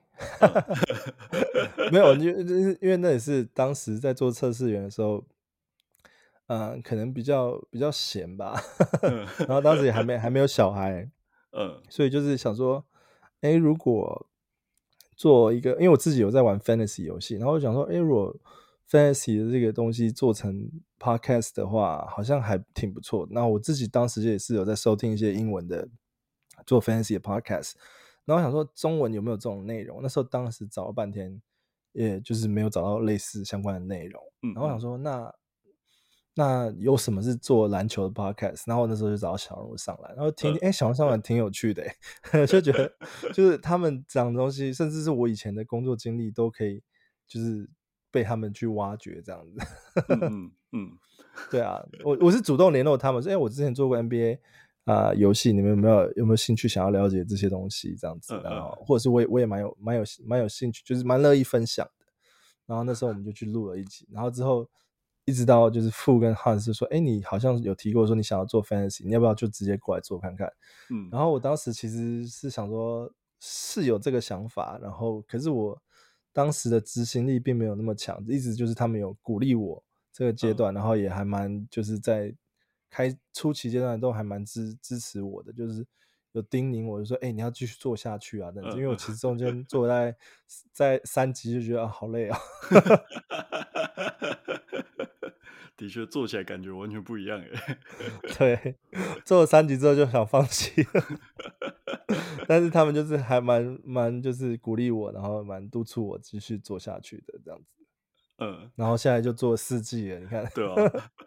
[1.92, 5.24] 没有，因为因为那也是当时在做测试员的时候，
[6.48, 8.62] 嗯、呃，可能比较比较闲吧，
[9.40, 11.10] 然后当时也还没还没有小孩。
[11.54, 12.86] 嗯，所以就是想说，
[13.42, 14.28] 哎、欸，如果
[15.22, 18.36] 做一个，因为我自己有在玩 fantasy 游戏，然后我想说，哎、欸，如果
[18.90, 23.28] fantasy 的这个东西做成 podcast 的话，好像还挺不错。
[23.30, 25.88] 那我自己当时也是有在收听一些英文的
[26.66, 27.74] 做 fantasy 的 podcast，
[28.26, 30.00] 然后我想说中文有没有这种内容？
[30.02, 31.40] 那时候当时找了半天，
[31.92, 34.20] 也就是没有找到类似相关的内容。
[34.42, 35.32] 然后我想说那
[36.34, 38.64] 那有什么是做篮球的 podcast？
[38.66, 41.84] 然后那时候就找到小人物上来，然后听听，哎、欸，小人物上来挺有趣的，
[42.48, 42.90] 就觉得
[43.34, 46.82] 就是他们讲的东西，甚至是我以前的工作经历都可以，
[47.28, 47.70] 就是
[48.10, 49.60] 被他们去挖掘这样子。
[50.08, 50.92] 嗯 嗯，
[51.50, 54.40] 对啊，我我是主动联络他们说，哎、欸，我之前做过 NBA
[54.86, 57.94] 啊、呃、游戏，你们有没有有没有兴趣想要了解这些东西？
[58.00, 62.06] 这样子，然后或者是我也我也蛮有蛮有蛮有兴趣，就是蛮乐意分享的。
[62.68, 64.66] 然后那时候我们就去录了一集，然后之后。
[65.26, 70.52] 一直到就是富跟 Hans 说，哎、欸，你好像有提过说你想要做 Fantasy，你要不要就直接过来做看看？
[70.90, 75.80] 嗯，然后我当时其实是想说，是有这个想法，然后可是我
[76.34, 82.34] 当时的执行力并没有那么强，一直就是他们有鼓励我这个阶段，嗯、然后也还蛮就是在
[82.90, 85.86] 开初期阶段都还蛮支支持我的，就是
[86.34, 90.16] 有叮咛我就说，哎、欸，你要继续做下去啊，等等，因为我其实中间做在
[90.72, 92.38] 在三级就觉得啊好累啊。
[95.76, 97.80] 的确，做起来感觉完全不一样哎。
[98.38, 98.76] 对，
[99.26, 101.04] 做了三级之后就想放弃了，
[102.48, 107.66] 但是他们就是还蛮蛮就是鼓励我，然后蛮督促我继续做下去的这样子。
[108.38, 110.76] 嗯，然后现在就做四季了，你看，对啊，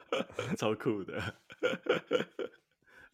[0.56, 1.20] 超酷的。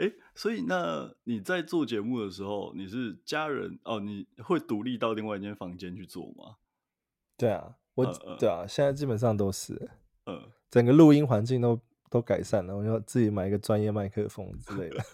[0.00, 4.00] 哎，所以那你在做节目的时候，你是家人哦？
[4.00, 6.56] 你会独立到另外一间房间去做吗？
[7.36, 9.90] 对啊，我、嗯、对啊，现在基本上都是。
[10.24, 10.50] 嗯。
[10.70, 15.04] 整个录音环境都都改善了，我要自己买一个专业麦克风之类的。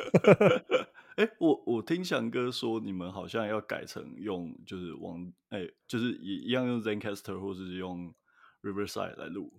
[1.16, 8.14] 哎、欸，我我听翔哥说，你们好像要改成用，就是往哎、欸，就是一一样用 Zencaster 或者是用
[8.62, 9.52] Riverside 来录。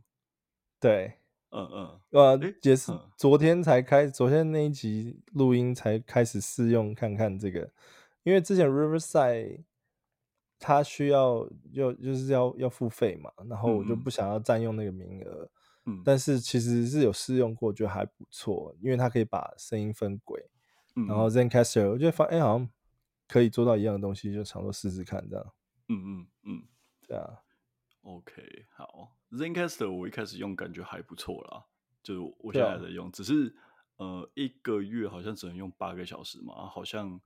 [0.80, 1.18] 对，
[1.50, 7.72] 嗯嗯，呃，也是昨天才开，昨天那一集录音才开始试用看看这个，
[8.24, 9.64] 因为之前 Riverside
[10.60, 15.50] 它需要就就是要要付费嘛，然后我就不想要占用那个名额。
[15.86, 20.50] 嗯但是其实是有试用过，觉得还不错，因为它可以把声音分轨。
[20.98, 22.70] 嗯、然后 Zencastr 我觉得发现、欸、好像
[23.26, 25.54] 可以做到一样的东西，就想说试试看这样。
[25.88, 26.64] 嗯嗯嗯，
[27.08, 27.40] 对啊。
[28.08, 31.66] OK，好，Zencaster 我一开始用感觉还不错啦，
[32.02, 33.54] 就是我现在还在用，啊、只是
[33.98, 37.20] 呃一个月好像只能用八个小时嘛，好像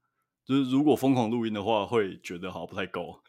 [0.43, 3.21] 就是如果疯狂录音的话，会觉得好像不太够。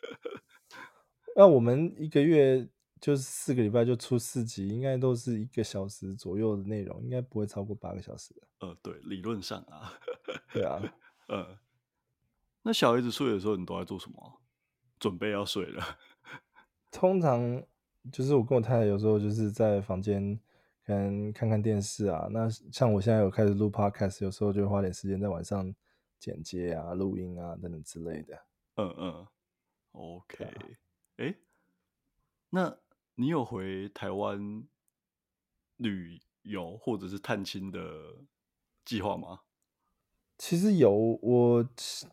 [1.36, 2.68] 那我们一个月。
[3.02, 8.42] 就是四个礼拜就出四集，应该都是一个小时左右的内容，应该不会超过八个小时的。
[8.60, 9.92] 呃，对，理论上啊，
[10.54, 10.80] 对啊，
[11.26, 11.58] 呃，
[12.62, 14.40] 那小孩子睡的时候，你都在做什么？
[15.00, 15.98] 准备要睡了。
[16.92, 17.60] 通常
[18.12, 20.38] 就是我跟我太太有时候就是在房间
[20.86, 22.28] 可能看看电视啊。
[22.30, 25.74] 那像我现在有开始录 podcast，有时候就会花点时间在晚上
[26.20, 28.46] 剪接啊、录音啊等等之类的。
[28.76, 29.26] 嗯嗯
[29.90, 30.48] ，OK，
[31.16, 31.34] 哎、啊，
[32.50, 32.78] 那。
[33.14, 34.66] 你有回台湾
[35.76, 37.78] 旅游或者是探亲的
[38.86, 39.40] 计划吗？
[40.42, 40.90] 其实有，
[41.22, 41.64] 我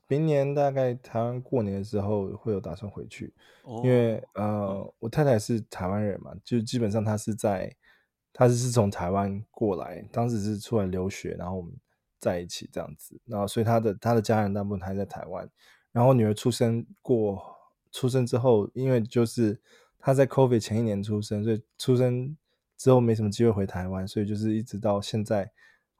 [0.07, 7.75] 明年大概台湾过年的时候会有打算回去，哦、因为呃，嗯、我太太是台湾人嘛，就基本上她是在，
[8.31, 11.73] 她是是从台湾过来，当时是出来留学，然后我们
[12.19, 15.49] 在一起这样子，然后所以她的她的家人大部分还在台湾，
[15.91, 17.43] 然后女儿出生过
[17.91, 19.59] 出生之后，因为就是。
[20.01, 22.37] 她在 COVID 前一年出生，所以出生
[22.77, 25.51] 之后没什么机会回台湾，所以就是一直到现在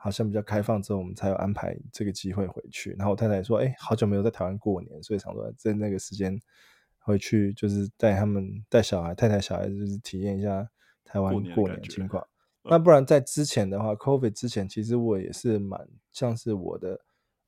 [0.02, 2.96] 好像比较开放之后，我们才有安排这个机会回去。
[2.98, 6.40] 然后我太太说：“哎、欸，好久没有在台湾过年，所以想说在那个时间
[7.00, 10.66] 回去，就是带他们带小孩，太太小孩就是体验一下
[11.04, 12.26] 台湾过年的情况。
[12.64, 17.00] 那不然在之前的话，COVID 之前其实我也是蛮像是我的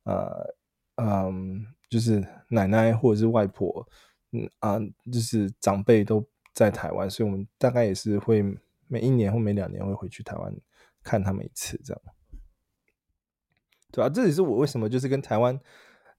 [0.04, 0.54] 呃
[0.96, 3.88] 嗯，就是奶奶或者是外婆，
[4.32, 4.78] 嗯啊，
[5.10, 6.22] 就是长辈都。
[6.54, 8.44] 在台湾，所以我们大概也是会
[8.86, 10.54] 每一年或每两年会回去台湾
[11.02, 12.02] 看他们一次，这样，
[13.92, 15.56] 对啊，这也是我为什么就是跟台湾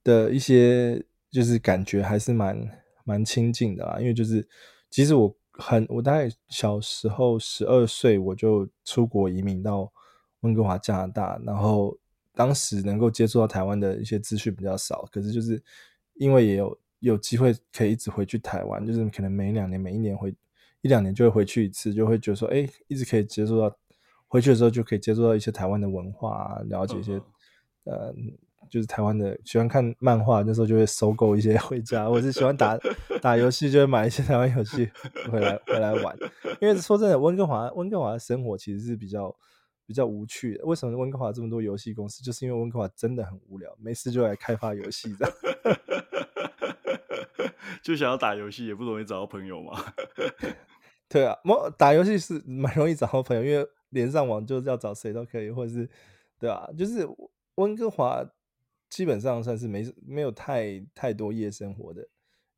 [0.03, 2.69] 的一些就是感觉还是蛮
[3.03, 4.47] 蛮亲近的啦，因为就是
[4.89, 9.91] 其实我很我大概小时候十二岁我就出国移民到
[10.41, 11.97] 温哥华加拿大，然后
[12.33, 15.61] 当时能够接触到台湾的一些资讯比较少，可是就是
[16.13, 16.77] 因为也有。
[17.03, 20.33] 有机会可以一直回去台湾，就是可能每两年、每一年回
[20.79, 23.75] 一两年就会回去一次，就会觉得说，哎、一直可以接触到，
[24.29, 27.21] 回去的时候就可以接触到一些台湾的文化啊，了解一些，
[27.83, 28.13] 呃，
[28.69, 32.77] 就是台湾的喜欢看漫画，那时候就会收购一些 回家，或者是喜欢打
[33.21, 34.89] 打游戏，就会买一些台湾游戏
[35.31, 36.17] 回来回来玩。
[36.61, 39.35] 因为说真的，温哥华温哥华的生活其实是比较
[39.85, 40.65] 比较无趣的。
[40.65, 42.23] 为什么温哥华这么多游戏公司？
[42.23, 45.33] 就是因为温哥华真的很无聊，没事就来开发游戏这样。
[47.83, 49.73] 就想要打游戏，也不容易找到朋友嘛。
[51.09, 55.89] 对啊，我打游戏是蛮容易找到朋友，因为连上网就是要找谁都可以，或者是
[56.39, 57.05] 对啊，就是
[57.55, 58.23] 温哥华
[58.89, 62.07] 基本上算是没没有太太多夜生活的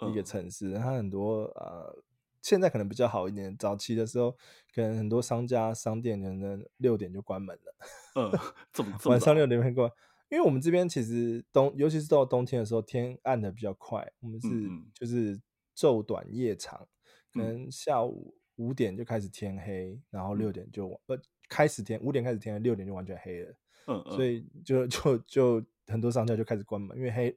[0.10, 2.04] 一个城市，嗯、它很多呃，
[2.42, 4.32] 现在可能比较好一点，早期的时候
[4.74, 7.76] 可能很多商家商店可能六点就关门了，
[8.16, 8.32] 嗯，
[8.74, 9.90] 怎 么晚上六点会关，
[10.30, 14.50] 因为我们这边其实冬，尤其是到冬天的时候，天暗的比较快，我们是
[14.94, 15.40] 就是
[15.76, 16.88] 昼短夜长，
[17.34, 18.36] 可能下午。
[18.58, 23.54] 五点就开始天黑，然后六点就、嗯、呃开始天，五点开始天黑，六点就完全黑了。
[23.86, 27.32] 嗯，嗯，所以就 就就很多商家就开始关门，因为黑，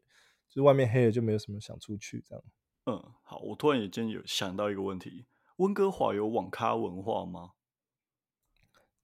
[0.48, 2.44] 就是外面黑了就没有什么想出去这样。
[2.86, 5.26] 嗯，好，我突然也间有想到一个问题：
[5.56, 7.52] 温哥华有网咖文化吗？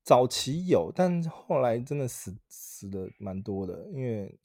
[0.03, 4.39] 早期有，但后来真的死死的蛮多的，因为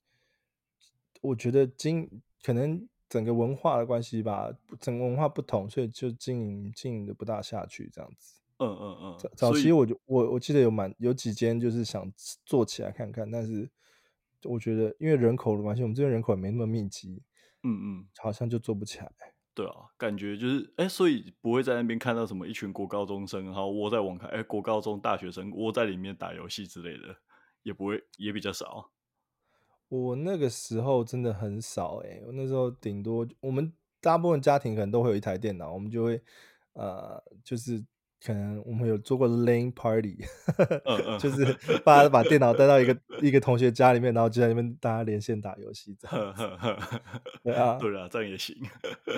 [1.21, 2.87] 我觉得经可能。
[3.09, 8.38] 整个文化的关系吧，整个文化不同，所以就经营经营的不大下去这样子。
[8.59, 9.17] 嗯嗯嗯。
[9.17, 12.11] 早早期我就我我记得有蛮有几间就是想
[12.45, 13.69] 做起来看看，但是
[14.43, 17.23] 我觉得因为人口的关系，我们这边人口也没那么密集。
[17.63, 18.07] 嗯嗯。
[18.19, 19.11] 好像就做不起来。
[19.55, 27.17] 对啊，感觉就是哎、欸，所以不会在那边看到什么一群国高中生，然后窝在网咖，哎、欸，国高中大学生窝在里面打游戏之类的，
[27.63, 28.91] 也不会，也比较少。
[29.89, 36.21] 我那个时候真的很少哎、欸，我那时候顶多我们大部分家庭可能都会有一台电脑，我们就会
[36.73, 37.83] 呃，就是
[38.25, 40.17] 可能我们有做过 LAN party，
[41.19, 41.45] 就是
[41.83, 46.35] 把大家把电脑带到一个一个同学家里面，然后就在那边大家连线打游戏这样。
[47.43, 48.55] 对啊，对啊，这样也行。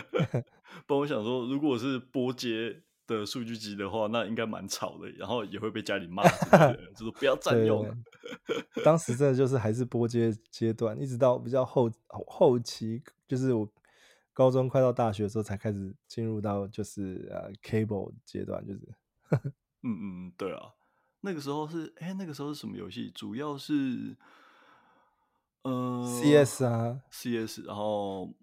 [0.86, 6.24] 不过我想说，如果是波接的数据机的话，那应该蛮吵的，然后也会被家里骂，
[6.96, 7.86] 就是不要占用。
[8.84, 13.68] 当时真的就是还是波接阶段，一直到比较后后期，就是我
[14.34, 18.82] 高中快到大学的时候，才开始进入到就是呃 cable 阶段，就是
[19.84, 20.74] 嗯嗯对啊，
[21.22, 23.12] 那个时候是哎、欸、那个时候是什么游戏？
[23.12, 24.16] 主要是
[25.64, 28.34] 呃 CS 啊 CS，然后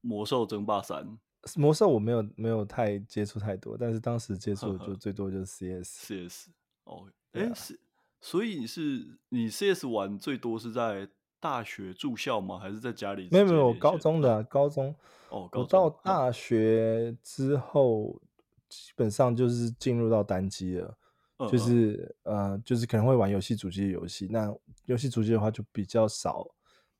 [0.00, 1.18] 魔兽争霸三。
[1.56, 6.06] 魔兽我没有没有太接触太多，但是当时接触就最多就是 CS。
[6.06, 6.48] CS
[6.84, 7.78] 哦，哎、欸、是，
[8.20, 11.06] 所以你是你 CS 玩最多是在
[11.44, 12.58] 大学住校吗？
[12.58, 13.28] 还是在家里？
[13.30, 14.94] 没有没有，高中的、啊、高中
[15.28, 18.18] 哦，我到大学之后
[18.66, 20.96] 基本上就是进入到单机了，
[21.36, 24.26] 嗯、就是呃就是可能会玩游戏主机的游戏。
[24.30, 24.50] 那
[24.86, 26.48] 游戏主机的话就比较少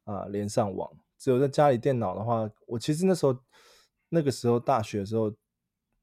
[0.04, 3.34] 啊、呃，连上网，只有在家里电脑的话，我其实那时候。
[4.10, 5.32] 那个时候大学的时候，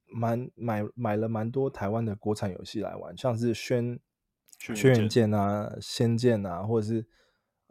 [0.08, 3.98] 蛮买买了蛮多台湾的国产游戏来玩，像是轩
[4.60, 7.06] 轩辕剑啊、仙剑啊，或者是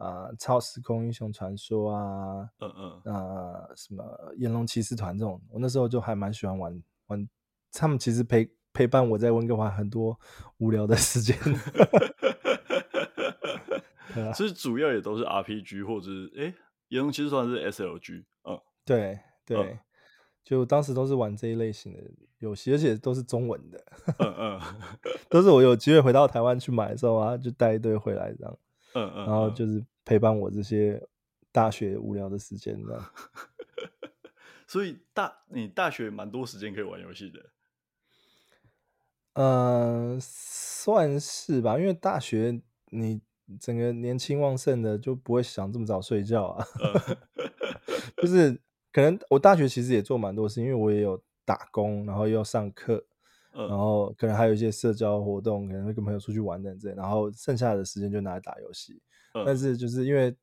[0.01, 3.19] 啊、呃《超时空英雄传说》啊，嗯嗯啊、
[3.67, 4.03] 呃、什么
[4.35, 7.29] 《炎龙骑士团》这种，我那时候就还蛮喜欢玩玩。
[7.71, 10.17] 他们其实陪陪伴我在温哥华很多
[10.57, 11.37] 无聊的时间。
[14.33, 16.43] 其实主要也都是 RPG 或者是哎，
[16.89, 19.57] 《炎龙骑士团》是 SLG，嗯，对对。
[19.57, 19.79] 嗯
[20.43, 21.99] 就当时都是玩这一类型的
[22.39, 23.79] 游戏，而且都是中文的。
[24.17, 24.59] 嗯嗯，
[25.29, 28.57] 都是我有机会回到台湾去买的时候啊，就带一堆回来这样。
[28.93, 31.01] 嗯嗯，然后就是陪伴我这些
[31.51, 33.11] 大学无聊的时间这样。
[34.67, 37.39] 所以大你大学蛮多时间可以玩游戏的。
[39.33, 42.61] 嗯，算是吧，因为大学
[42.91, 43.21] 你
[43.59, 46.65] 整个年轻旺盛的，就不会想这么早睡觉啊。
[48.17, 48.61] 就是。
[48.93, 53.05] 可能我大学其实也做蛮多事，因为我也有打工，然后又要上课，
[53.53, 59.01] 然后可能还有一些社交活动，可能会跟朋友出去玩等等，然后剩下的时间就拿来打游戏。
[59.45, 60.35] 但是就是因为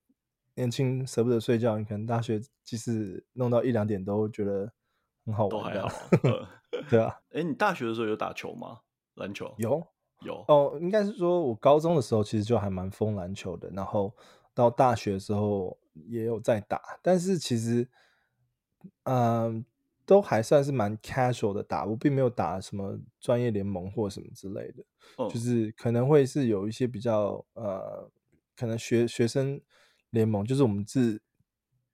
[0.54, 4.70] 年轻舍不得睡觉，你可能大学即使弄到一两点都觉得
[5.24, 5.88] 很好玩，都还好。
[6.88, 8.80] 对啊，哎，你大学的时候有打球吗？
[9.14, 9.54] 篮球？
[9.58, 9.86] 有
[10.22, 14.14] 有哦，应该是说我高中的时候其实就还蛮疯篮球的，然后
[14.54, 17.88] 到大学的时候也有在打，但是其实。
[19.02, 19.64] 嗯，
[20.08, 24.82] 都还算是蛮 casual 的打，我并没有打什么专业联盟或什么之类的，
[25.18, 28.10] 哦、就是可能会是有一些比较呃，
[28.56, 29.60] 可能学学生
[30.08, 31.20] 联盟，就是我们是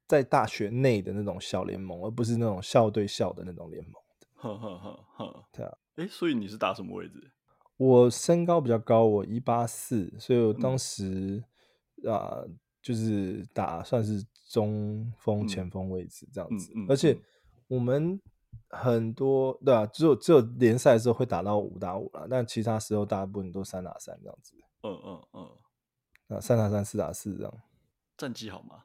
[0.06, 3.94] 在大学内的那种小联盟，而不是那种校对校的那种联盟。
[4.34, 7.32] 呵呵呵呵，对啊，哎，所以你是打什么位置？
[7.76, 11.42] 我身高比较高，我一八四，所以我当时
[12.04, 12.46] 啊。
[12.46, 12.48] 嗯呃
[12.84, 17.18] 就是打算是中锋、前锋位置这样子，嗯嗯嗯、而且
[17.74, 18.20] 我们
[18.68, 24.54] 很多对啊，只有只有联赛的时候会打到五打五啦，但其他时候大部分都三打三这样子。
[24.82, 27.52] 嗯嗯嗯，啊，三打三、四打四这样。
[28.16, 28.84] 战绩好吗？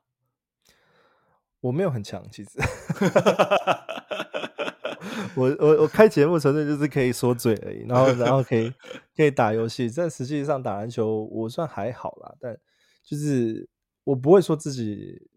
[1.61, 2.51] 我没有很强，其实。
[5.35, 8.73] 我我我开节目纯粹就是可以说嘴而已，然后然后可以
[9.15, 9.91] 可以打游戏。
[9.95, 12.57] 但实际上打篮球我算还好啦，但
[13.03, 13.69] 就是
[14.03, 15.28] 我不会说自己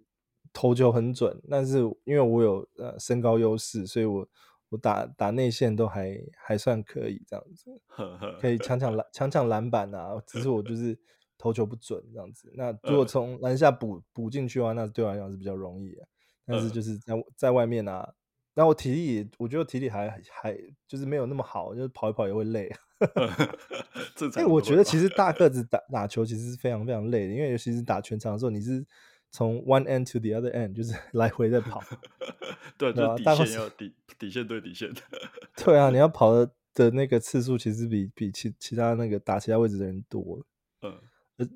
[0.52, 4.28] 投球很准，但是因为我有呃身高优势，所以我
[4.68, 7.70] 我打打内线都还还算可以这样子，
[8.40, 10.20] 可以抢抢篮抢抢篮板啊。
[10.26, 10.98] 只是我就 是
[11.38, 12.52] 投球不准这样子。
[12.56, 16.06] 那如果从篮下补补进去的话，那对我来讲是比较容易的。
[16.44, 18.12] 但是就是在在外面啊。
[18.54, 20.54] 那我体力，我觉得体力还还
[20.86, 22.70] 就是没有那么好，就是跑一跑也会累。
[24.36, 28.84] 哎，我觉得其实大个子打打球其实是非常非常累的，因为尤其是打全场的时候，你是
[29.32, 31.82] 从 one end to the other end，就是 来回在跑。
[32.78, 34.92] 对，对啊，底线要底底线对底线。
[35.56, 40.44] 对啊，你要跑的的那个次数其实比比其其他那个打其他位置的人多。
[40.82, 41.00] 嗯，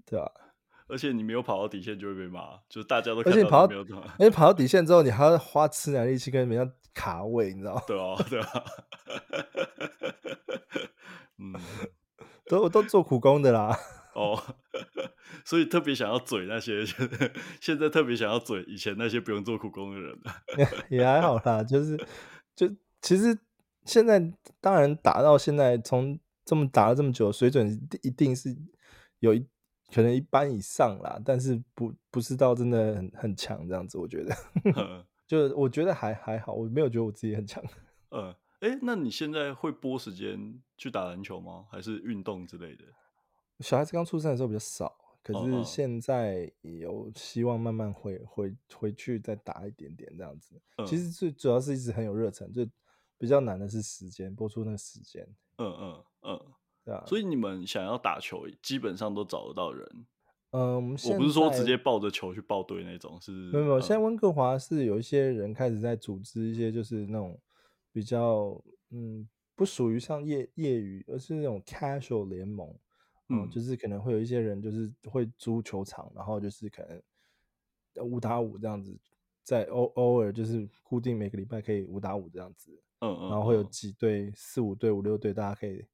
[0.06, 0.28] 对啊。
[0.88, 7.82] 而且你没有跑到底线就会被骂，就是大家都看到你没有跑，而且跑到底线之后，你还要花吃奶力气跟人家卡位，你知道吗？
[7.86, 8.64] 对啊，对啊。
[11.38, 11.54] 嗯，
[12.46, 13.76] 都都做苦工的啦。
[14.16, 14.42] 哦，
[15.44, 16.84] 所以特别想要嘴那些，
[17.60, 20.18] 现在特别想要嘴以前那些不用做苦工的人。
[20.90, 21.96] 也还好啦，就是
[22.54, 22.66] 就
[23.02, 23.38] 其实
[23.84, 24.18] 现在
[24.60, 27.68] 当然打到现在，从这么打了这么久，水准
[28.02, 28.56] 一定是
[29.20, 29.46] 有一。
[29.94, 34.34] 可能一般以上啦，但是不不是到真的很很强这样子，我觉得，
[35.28, 37.62] 就我觉得还还好，我没有觉得我自己很强。
[38.10, 41.66] 嗯，哎、欸，那你现在会拨时间去打篮球吗？
[41.70, 42.82] 还是运动之类的？
[43.60, 50.60] 小孩子刚出生的时候比较少，可是现在有希望慢慢回回回去再打一点点这样子。
[50.76, 52.66] 嗯、其实最主要是一直很有热忱，就
[53.18, 55.26] 比较难的是时间，播出那个时间。
[55.58, 56.40] 嗯嗯嗯。
[56.84, 60.06] 对啊，所以你们想要打球，基本上都找得到人。
[60.52, 63.80] 嗯，我不是说直接抱着球去报队那种，是没有没有。
[63.80, 67.36] 现在温哥华是有一些人开始在组织一些，就是那种
[67.90, 72.72] 比较嗯，不属于像业业余，而是那种 casual 联盟。
[73.28, 78.98] 嗯，嗯，就是可能会有一些人就是会租球场，然后就是可能五打五这样子，
[79.42, 82.70] 在偶偶尔就是固定每个礼拜可以五打五这样子。
[83.00, 85.84] 嗯嗯，然后会有几队，四五队、五六队，大家可以。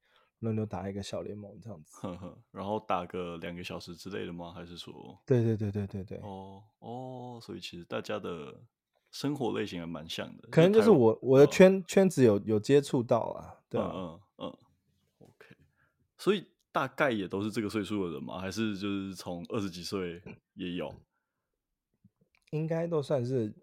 [0.42, 4.50] 轮流打一个小联盟这样子，呵呵，然后打个两个小时之类的吗？
[4.52, 5.16] 还是说？
[5.24, 6.18] 对对对对对对。
[6.18, 8.60] 哦哦，所以其实大家的
[9.12, 10.48] 生活类型还蛮像的。
[10.50, 14.58] 可能就是我我的圈、哦、圈子有有接触到啊，对啊嗯嗯嗯。
[15.20, 15.56] OK，
[16.18, 18.38] 所以大概也都是这个岁数的人吗？
[18.40, 20.22] 还是就是从二十几岁
[20.54, 20.92] 也有？
[22.50, 23.54] 应该都算是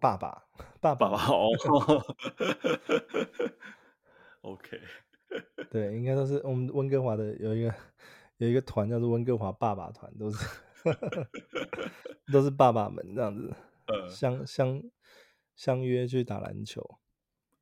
[0.00, 0.44] 爸爸
[0.80, 1.46] 爸爸好。
[1.46, 2.16] 哦。
[4.42, 4.80] OK。
[5.70, 7.74] 对，应该都是我们温哥华的有一个
[8.36, 10.46] 有一个团叫做温哥华爸爸团，都是
[12.30, 13.54] 都是爸爸们这样子，
[13.86, 14.82] 呃、相相
[15.56, 16.98] 相约去打篮球。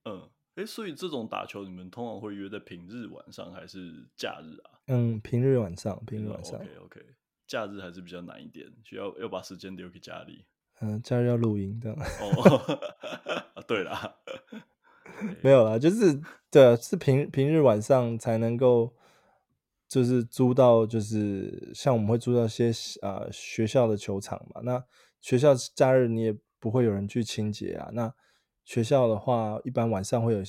[0.05, 4.81] 嗯，哎，所以这种打球你们通常会约在平日晚上还是假日啊？
[4.89, 6.59] 嗯，平日晚上，平日晚上。
[6.59, 7.01] OK OK，
[7.47, 10.45] 假日还是比较难一点，需要要把时间留给家里。
[10.81, 11.97] 嗯，假日要录音这样。
[11.99, 14.17] 哦， 对啦。
[15.43, 16.19] 没有啦，就是
[16.51, 18.95] 对，是平平日晚上才能够，
[19.87, 22.71] 就是租到，就是像我们会租到一些
[23.03, 24.63] 啊、呃、学校的球场嘛。
[24.63, 24.83] 那
[25.21, 27.91] 学校假日你也不会有人去清洁啊。
[27.93, 28.13] 那
[28.65, 30.41] 学校的话，一般晚上会有，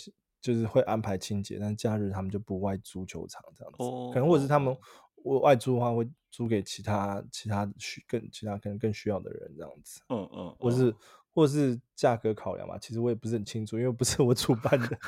[0.42, 3.84] 就是会安排清洁，但假日他们就不外租球场这样子。
[3.84, 4.76] 哦，可能或者是他们
[5.24, 10.02] 我外租的话，会租给其他其他需更其他可能更需要的人这样子。
[10.10, 10.96] 嗯嗯，或是。
[11.34, 15.00] 或是价格考量嘛，其实我也不是很清楚，因为不是我主办的。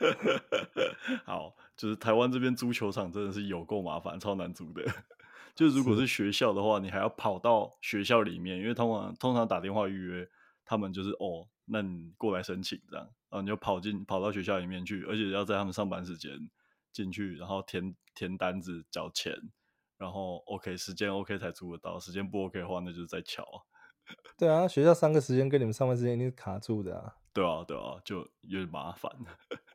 [1.24, 4.84] 好，就是台湾这边租球场真的是有够麻烦，超难租的。
[5.54, 10.28] 就是如果是学校的话，你还要跑到学校里面，因为通常通常打电话预约，
[10.70, 16.30] 他们就是哦，那你过来申请这样，然后你就跑进跑到学校里面去，而且要在他们上班时间
[16.92, 19.34] 进去，然后填填单子交钱，
[19.98, 23.44] 然后 OK 时间 OK 才租得到，时间不 OK 的话，那就是在乔。
[24.38, 27.16] 对啊，学校上课时间跟你们上班时间一定是卡住的啊。
[27.32, 29.10] 对啊，对啊，就有点麻烦。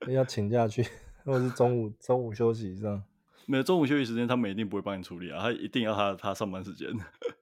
[0.07, 0.81] 要请假去，
[1.25, 3.03] 或者是中午中午休息这样。
[3.47, 6.89] 没有中午休息时间，他们一定不会帮你处理啊，他一定要他他上班时间。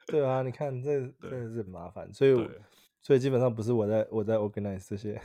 [0.08, 2.62] 对啊，你看这 真的是很麻烦，所以对
[3.04, 5.22] 所以基本上不是我在我在 organize 这些，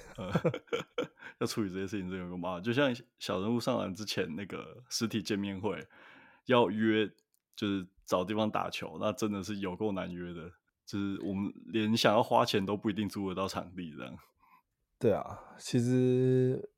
[1.40, 2.62] 要处理这些事情真的有个麻烦。
[2.62, 5.82] 就像小人物上篮之前那个实体见面会，
[6.46, 7.08] 要约
[7.54, 10.50] 就是找地方打球，那真的是有够难约的。
[10.84, 14.18] 就是我们连想要花钱都不一定租得到场地这样。
[14.98, 16.68] 对啊，其实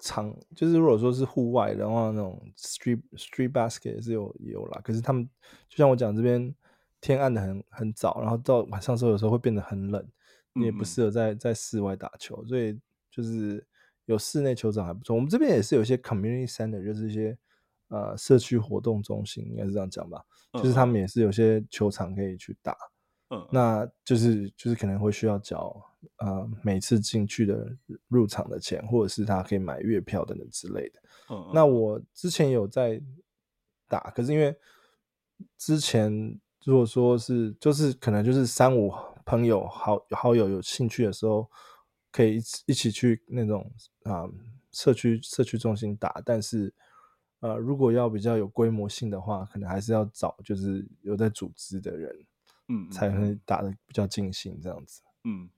[0.00, 4.80] 场就是如果说是户外的话，那种 street street basket 也是有有啦。
[4.82, 5.28] 可是他们
[5.68, 6.52] 就像我讲这边
[7.00, 10.04] 天暗的很很早，然后到晚上时候有时候会变得很冷，
[10.54, 12.78] 你也不适合在在室外打球，所以
[13.10, 13.64] 就是
[14.06, 15.14] 有室内球场还不错。
[15.14, 17.36] 我们这边也是有一些 community center，就是一些
[17.88, 20.24] 呃社区活动中心，应该是这样讲吧，
[20.54, 22.76] 就是他们也是有些球场可以去打。
[23.30, 25.84] 嗯，那就是就是可能会需要缴
[26.16, 27.76] 呃每次进去的
[28.08, 31.02] 入场的钱，或者是他可以买月票等等之类的。
[31.28, 32.98] 嗯，那我之前有在
[33.86, 34.56] 打，可是因为
[35.58, 38.90] 之前如果说是就是可能就是三五
[39.28, 41.48] 朋友好好友有兴趣的时候，
[42.10, 43.70] 可以一起一起去那种
[44.04, 44.32] 啊、呃、
[44.72, 46.74] 社区社区中心打，但是
[47.40, 52.26] 呃如果要比较有规模性的话，可能还是要找就是有在组织的人。
[52.70, 55.00] 嗯，才会打的比较尽兴这样子。
[55.24, 55.48] 嗯，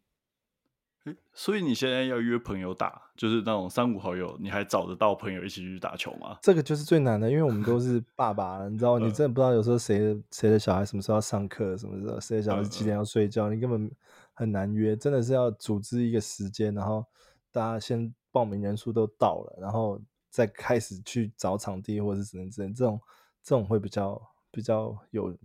[1.32, 6.38] 所以你现在要约朋友打，就是那种三五好友，你还找得到朋友一起去打球吗？
[6.42, 13.90] 这个就是最难的，因为我们都是爸爸了，你知道，你真的不知道有时候谁谁的小孩什么时候要上课，什么时候谁的小孩几点要睡觉，你根本
[14.34, 14.96] 很难约。
[14.96, 17.04] 真的是要组织一个时间，然后
[17.50, 23.00] 大家先报名人数都到了，然后再开始去找场地或者是怎样怎样，这种
[23.42, 24.20] 这种会比较
[24.50, 25.36] 比较有。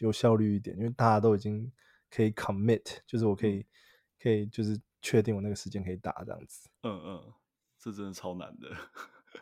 [0.00, 1.70] 有效率一点，因为大家都已经
[2.10, 3.62] 可以 commit，就是我可以
[4.18, 6.70] 可以就是确定我那个时间可以打这样子。
[6.84, 7.32] 嗯嗯，
[7.78, 8.70] 这真的超难的。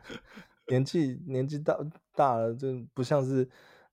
[0.67, 1.79] 年纪年纪大
[2.15, 3.49] 大了，就不像是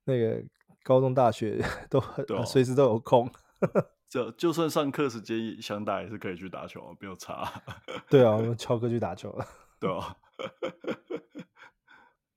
[0.05, 0.43] 那个
[0.84, 3.30] 高中大学 都很随、哦、时都有空。
[4.09, 7.61] 就就算上课时间想打也是可以去打球，没有差。
[8.09, 9.45] 对啊，我们翘课去打球了。
[9.80, 10.15] 对啊。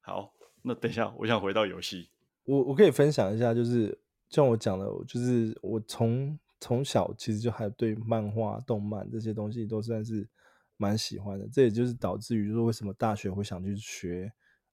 [0.01, 2.11] 好，那等一下，我想回到游戏。
[2.45, 3.99] 我我可以分享一下，就是。
[4.31, 10.29] 像我讲的，就是我从从小其实就还对漫画、动漫这些东西都算是
[10.77, 11.49] 蛮喜欢的。
[11.49, 14.31] 这也就是导致于说，为什么大学会想去学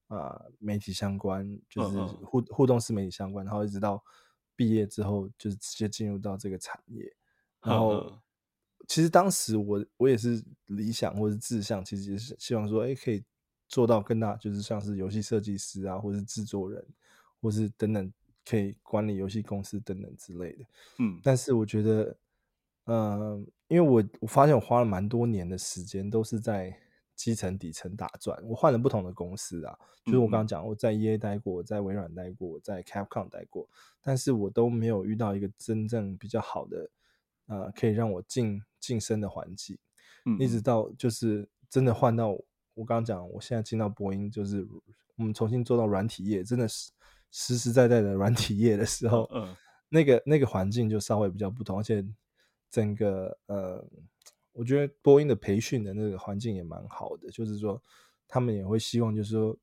[0.08, 4.04] 啊、呃、媒体相关，就是互互动式媒体相关，然后一直到
[4.54, 7.10] 毕业之后，就是直接进入到这个产业。
[7.62, 8.20] 然后
[8.86, 13.24] 其实当时我我也是理想或者志向，其实也是希望说，哎，可以
[13.66, 16.86] 做到更大，就是像是游戏设计师啊，或者是制作人，
[17.40, 18.12] 或是等等。
[18.48, 20.64] 可以管理游戏公司等等之类的，
[21.00, 22.16] 嗯，但是我觉得，
[22.86, 26.74] 嗯、呃，因为我我发现我花了蛮多年的时间都是在
[27.14, 33.68] 基层底层打转，我换了不同的公司啊，就是我刚刚讲我在 EA 待过，我在微软待过，在 Capcom 待过，
[34.00, 36.88] 但是我都没有遇到一个真正比较好的，
[37.48, 39.76] 呃，可以让我晋晋升的环境，
[40.24, 44.66] 嗯，一直到就是真的换到我刚刚讲，我现在进到波音，就是
[45.16, 46.92] 我们重新做到软体业，真的是。
[47.30, 49.54] 实实在在的软体业的时候，嗯，
[49.88, 52.04] 那个那个环境就稍微比较不同，而且
[52.70, 53.84] 整个呃，
[54.52, 57.82] 我觉得波音的培训的那个环境也蛮好的，就是说
[58.26, 59.56] 他们也会希望，就是说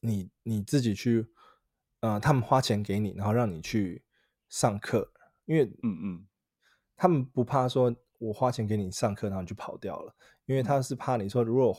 [0.00, 1.26] 你你自己去，
[2.00, 4.02] 呃，他们花钱给你，然后让你去
[4.48, 5.10] 上课，
[5.46, 6.26] 因为嗯嗯，
[6.96, 10.14] 他们不怕说我花钱给你上课，然后你就跑掉了，
[10.44, 11.76] 因为他是怕你说如果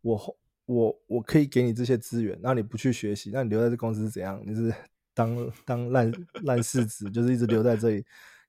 [0.00, 0.38] 我。
[0.64, 4.42] 我我可以给你这些资源，那你不去学习，那你留在这公司是怎样？
[4.46, 4.74] 你是
[5.12, 6.12] 当当烂
[6.44, 8.04] 烂柿子，就是一直留在这里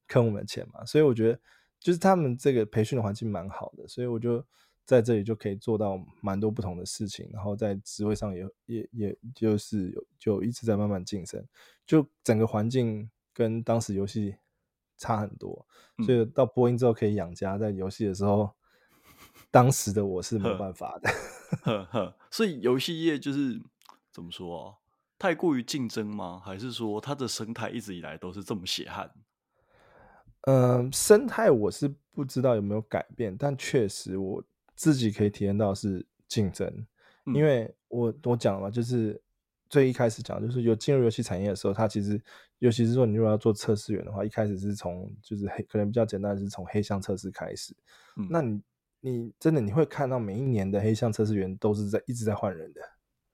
[0.08, 0.86] 坑我们的钱嘛？
[0.86, 1.40] 所以我觉得，
[1.80, 4.46] 就是他们这个培训的环境蛮好的，所以我就
[4.86, 11.44] 在这里就可以做到蛮多不同的事情，然后在职位上也也也就是有就一直在慢慢晋升，
[11.86, 14.36] 就整个环境跟当时游戏
[14.98, 15.66] 差很多，
[16.06, 18.50] 所以到播音之后可以养家，在游戏的时候。
[19.52, 21.10] 当时的我是没有办法的，
[21.62, 23.62] 呵呵，所以游戏业就是
[24.12, 24.76] 怎么说啊？
[25.20, 26.42] 太过于竞争吗？
[26.44, 29.10] 还是说它的生态一直以来都是这么血汗？
[30.42, 34.44] 嗯、呃，生态我是不知道有没有改变，但确实我
[34.76, 36.68] 自己可以体验到是竞争，
[37.26, 39.22] 嗯、因为我我讲了嘛，就是
[39.70, 42.22] 最一开始讲，就是有进入游戏产业的时候，它其实
[42.60, 47.74] 尤其是说你如果要做测试员的话，一开始是从就是黑，可能比较简单，是从黑箱测试开始，
[48.18, 48.62] 嗯、那你。
[49.06, 52.80] 你真的你会看到每一年的黑箱测试员都是在一直在换人的，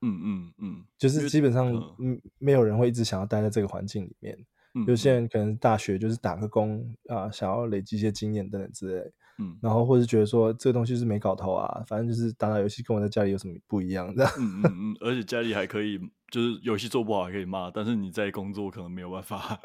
[0.02, 4.36] 嗯嗯嗯，就是基本上嗯没有人会一直想要待在这个环境里面，
[4.74, 16.00] 嗯、有些人可能大学就是打个工啊，想要累积一些经验等等之类，嗯，然后或者觉得说这个东西是没搞头啊，反正就是打打游戏跟我在家里有什么不一样的，嗯嗯嗯，而且家里还可以
[16.32, 19.60] 就是游戏做不好还可以骂，但是你在工作可能没有办法，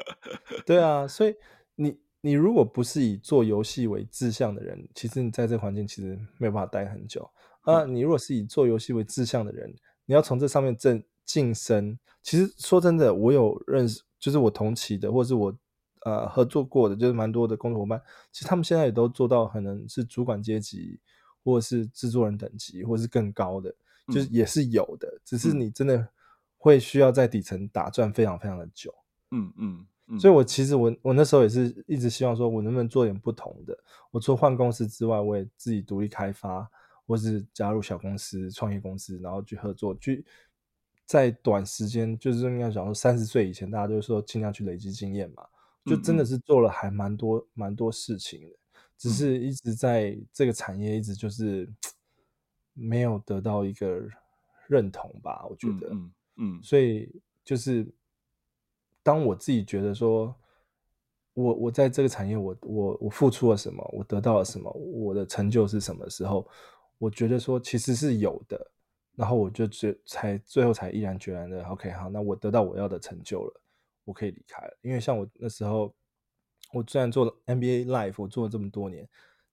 [0.67, 1.33] 对啊， 所以
[1.77, 1.97] 你。
[2.25, 7.29] 你如果不是以做游戏为志向的人，其实你在这个环境其实没有办法待很久。
[7.61, 9.71] 啊，你如果是以做游戏为志向的人，
[10.07, 11.95] 你要从这上面正晋升。
[12.23, 15.55] 其实说真的，我有认识，就是我同期的，或者是我
[16.03, 18.01] 呃合作过的，就是蛮多的工作伙伴，
[18.31, 20.99] 其实他们现在也都做到可能是主管阶级，
[21.43, 23.71] 或者是制作人等级，或者是更高的，
[24.11, 25.21] 就是也是有的。
[25.23, 26.07] 只是你真的
[26.57, 28.91] 会需要在底层打转非常非常的久。
[29.29, 29.85] 嗯嗯。
[30.07, 33.75] 嗯，所以我其实我我那时候也是一直希望说，我能不能做点不同的。
[34.11, 36.69] 我除了换公司之外，我也自己独立开发，
[37.07, 40.23] 或是加入小公司、创业公司，然后去合作，去
[41.07, 45.43] 在短时间，就是应该讲说三十岁以前，大家都说尽量去累积经验嘛，
[45.85, 48.55] 就真的是做了还蛮多蛮、多事情的，
[48.99, 51.67] 只是一直在这个产业一直就是
[52.73, 54.07] 没有得到一个
[54.67, 57.11] 认同吧，我觉得，嗯，嗯，嗯，所以
[57.43, 57.91] 就是。
[59.05, 60.35] 当我自己觉得说，
[61.35, 66.47] 我我在这个产业我，我我付出了什么，我得到了什么，我的成就是什么时候，
[66.97, 68.71] 我觉得说其实是有的，
[69.15, 73.61] 然后我就最才最后才毅然决然的，OK，好，那我得到我要的成就了，
[74.05, 74.75] 我可以离开了。
[74.81, 75.93] 因为像我那时候，
[76.73, 79.07] 我虽然做了 NBA Life，我做了这么多年，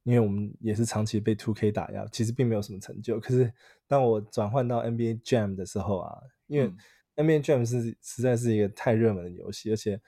[0.04, 3.20] 因为我们也是长期被 Two K 打压，其实并没有什么成就。
[3.20, 3.52] 可是
[3.86, 6.72] 当我转换到 NBA Jam 的时候啊，因为、
[7.16, 10.00] NBA Jam 是实在是一个太热门的游戏，而且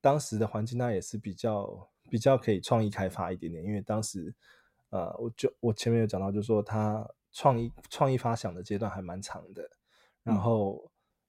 [0.00, 4.32] 当时的环境那也是比较比较可以创意开发一点点，因为当时
[4.90, 9.68] 呃，我就我前面有讲到，就是说他创意创意发想的阶段还蛮长的，
[10.22, 10.88] 然后、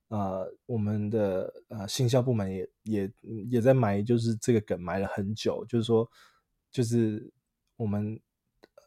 [0.10, 3.12] 嗯、呃，我们的呃行销部门也也
[3.50, 6.08] 也在埋，就是这个梗埋了很久，就是说
[6.70, 7.32] 就是
[7.76, 8.20] 我们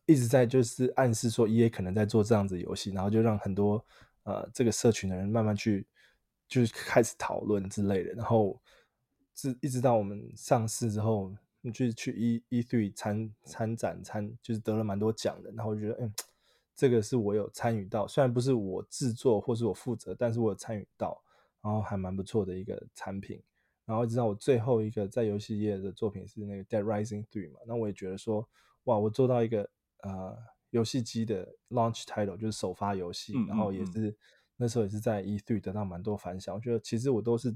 [0.05, 3.85] 一直在就是暗示说 EA 可能在做这样子游戏，然后就让很多
[4.23, 5.85] 呃这个社群的人慢慢去。
[6.49, 8.61] 就是开始讨论之类的，然后
[9.35, 11.35] 是一直到我们上市之后，
[11.75, 15.51] 就去 E E three 参参展参，就是得了蛮多奖的。
[15.51, 16.15] 然后我觉得，嗯，
[16.77, 21.21] 这个是我有参与到，虽然不是我制作或是我负责，但是我有参与到，
[21.61, 23.43] 然后还蛮不错的一个产品。
[23.85, 28.49] 然后一直到我最后一个在游戏业的作品是那个 Dead Rising Three 嘛，那我也觉得说，
[28.85, 29.69] 哇，我做到一个
[30.03, 30.37] 呃
[30.71, 34.17] 游戏机的 launch title，就是首发游戏，然后也是。
[34.57, 37.55] 那时候也是在 E3 得到蛮多反响，我觉得其实我都是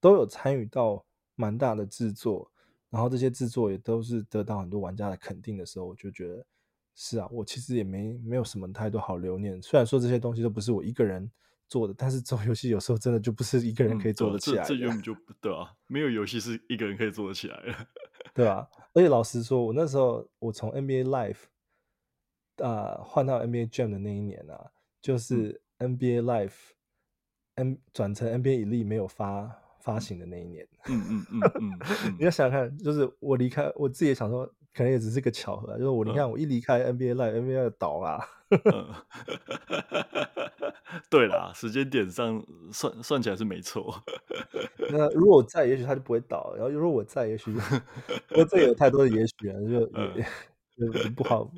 [0.00, 2.50] 都有参与到蛮大的制作，
[2.90, 6.44] 然后这些制作也都是得到很多玩家的肯定的时候，我就觉得
[6.94, 9.60] 是啊，我其实也没没有什么太多好留念。
[9.62, 11.30] 虽然说这些东西都不是我一个人
[11.68, 14.68] 做的，但是做游戏有时候真的就不是一个人可以做得起来的。
[14.68, 17.86] 这这原本就不对啊，没有游戏是一个人可以做得起来的，
[18.34, 21.44] 对啊，而且老实说，我那时候我从 NBA Live
[22.56, 25.48] 啊、呃、换到 NBA Jam 的那一年啊，就是。
[25.48, 31.78] 嗯 NBA Live，N 转成 NBA Elite 没有发发行的那一年，嗯嗯嗯嗯，嗯
[32.18, 37.14] 你要想想看，就是我离开，我自己也想说，可能也只是个巧合，就是我你看，我一离开 NBA
[37.64, 38.20] 就倒了。
[38.52, 38.86] 嗯、
[41.10, 43.94] 对啦，时间点上算算起来是没错。
[44.90, 46.54] 那如果我在，也许他就不会倒。
[46.56, 47.50] 然后如果我在，也许，
[48.32, 49.54] 因为这有太多的也许啊，
[50.76, 51.50] 就就不好，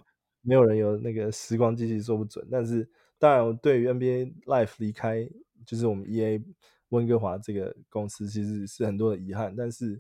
[0.43, 2.89] 没有人有那个时光机器说不准，但是。
[3.25, 5.27] 当然，我对于 NBA Life 离开，
[5.65, 6.45] 就是我们 EA
[6.91, 9.57] 温哥华这个公司，其实是很多的遗憾。
[9.57, 9.99] 但是，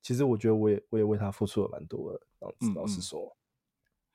[0.00, 2.20] 其实我觉得我也我也为他付出了蛮多的。
[2.38, 3.36] 老实老实说，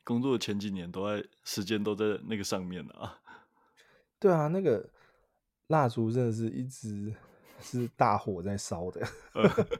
[0.04, 3.22] 工作的前几年都在时间都在那个上面啊。
[4.18, 4.90] 对啊，那个
[5.68, 7.14] 蜡烛真的是一直
[7.62, 9.08] 是大火在烧的。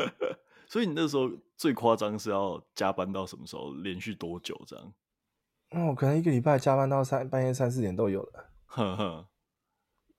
[0.66, 3.74] 所以你那时候最夸张是要加班到什么时候？
[3.74, 4.94] 连续多久这样？
[5.70, 8.50] 哦，可能一个礼拜加班到三半夜三四点都有了。
[8.66, 9.28] 呵呵，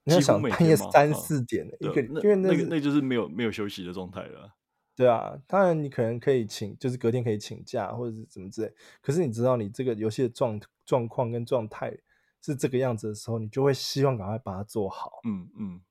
[0.03, 4.55] 你要想半夜三四点，一个因为那个那就是没有没有休息的状态了。
[4.95, 8.73] 对啊，当然你可能可以请，就是隔天可以请假或者是怎么之类。
[9.01, 11.97] 可是你知道你这个游戏的状状况跟状态
[12.41, 15.21] 是这个样子的时候，你就会希望赶快把它做好。
[15.23, 15.81] 嗯嗯，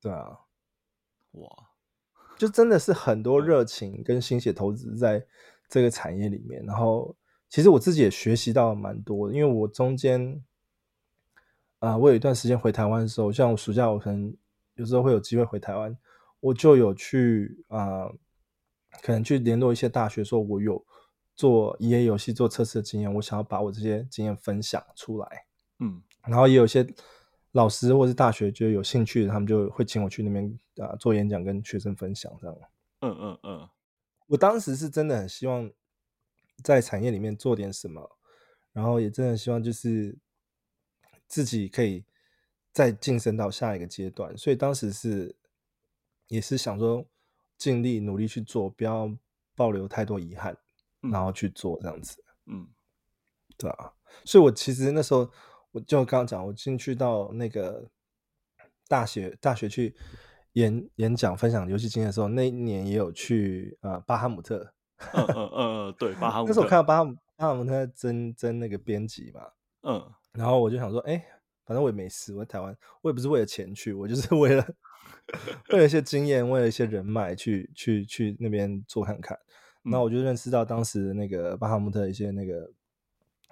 [0.00, 0.38] 对啊，
[1.32, 1.48] 哇，
[2.38, 5.26] 就真的是很多热情跟心血投资在
[5.68, 7.16] 这个产业里面，然后。
[7.50, 10.40] 其实我自己也学习到蛮多的，因为我中间
[11.80, 14.32] 啊、呃，我有一段时间回台湾的时候，像我暑假我可能
[14.76, 15.94] 有时候会有机会回台湾，
[16.38, 18.14] 我就有去啊、呃，
[19.02, 20.80] 可能去联络一些大学，说我有
[21.34, 25.44] 做 EA 游戏做测试的经验，我想要把我这些经验分享出来，
[25.80, 26.86] 嗯，然后也有一些
[27.50, 30.46] 老师或是大学就有兴趣的，他们就会请我去那边
[30.76, 32.56] 啊、呃、做演讲，跟学生分享这样。
[33.00, 33.68] 嗯嗯嗯，
[34.28, 35.68] 我当时是真的很希望。
[36.62, 38.18] 在产业里面做点什么，
[38.72, 40.16] 然后也真的希望就是
[41.26, 42.04] 自己可以
[42.72, 45.34] 再晋升到下一个阶段，所以当时是
[46.28, 47.04] 也是想说
[47.58, 49.12] 尽力努力去做，不要
[49.54, 50.56] 保留太多遗憾，
[51.00, 52.22] 然后去做这样子。
[52.46, 52.68] 嗯，
[53.56, 53.92] 对啊，
[54.24, 55.30] 所以我其实那时候
[55.72, 57.90] 我就刚刚讲，我进去到那个
[58.88, 59.94] 大学大学去
[60.52, 64.72] 演演讲分享游戏经验的时候，那一年也有去啊、呃、巴哈姆特。
[65.14, 66.48] 嗯嗯嗯对，巴哈姆特。
[66.48, 69.46] 那时候我看到巴哈巴哈姆特在争争那个编辑嘛，
[69.82, 71.24] 嗯，然后我就想说，哎、欸，
[71.64, 74.66] 反正我也没事，我在台湾，我也不是为了钱去，我就是为了
[75.72, 79.38] 为了一些经验，为了一些人脉，去去去那边做看看。
[79.82, 82.70] 那、嗯、我就认识到当时那个巴哈姆特一些那个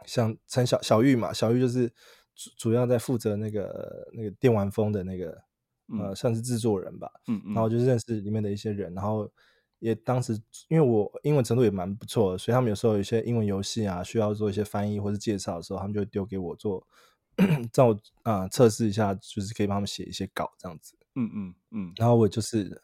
[0.04, 1.88] 像陈小小玉嘛，小玉就是
[2.34, 5.42] 主主要在负责那个那个电玩风的那个、
[5.88, 7.10] 嗯、呃，算是制作人吧。
[7.28, 7.54] 嗯嗯。
[7.54, 9.30] 然后就是认识里面的一些人，然后
[9.78, 16.86] 也当时因为我英文程度也蛮不错的，所以他们有时候有一些英文游戏啊，需要做一些翻译或者介绍的时候，他们就丢给我做，
[17.74, 20.96] 让我啊、呃、测试一下，就是可以帮他们写一些稿这样子。
[21.14, 21.92] 嗯嗯嗯。
[21.96, 22.82] 然后我就是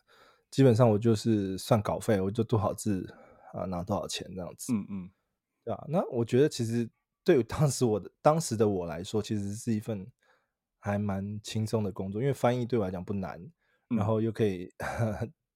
[0.51, 3.14] 基本上我就是算稿费，我就多少字。
[3.55, 4.72] 啊，拿多少钱这样子？
[4.72, 5.11] 嗯嗯，
[5.64, 5.84] 对啊？
[5.88, 6.90] 那我觉得其实
[7.22, 10.05] 对于当时我的当时的我来说，其实是一份
[10.80, 13.40] 还蛮轻松的工作，因为翻译对我来讲不难，
[13.90, 14.68] 嗯、然后又可以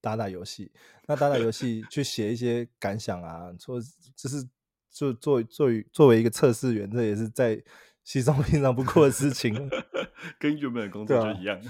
[0.08, 0.70] 打打游戏。
[1.06, 3.80] 那打打游戏去写一些感想啊，说
[4.14, 4.42] 就是
[4.90, 7.62] 就作作为作为一个测试员，这也是在
[8.04, 9.52] 稀松平常不过的事情，
[10.38, 11.60] 跟原本的工作就一样，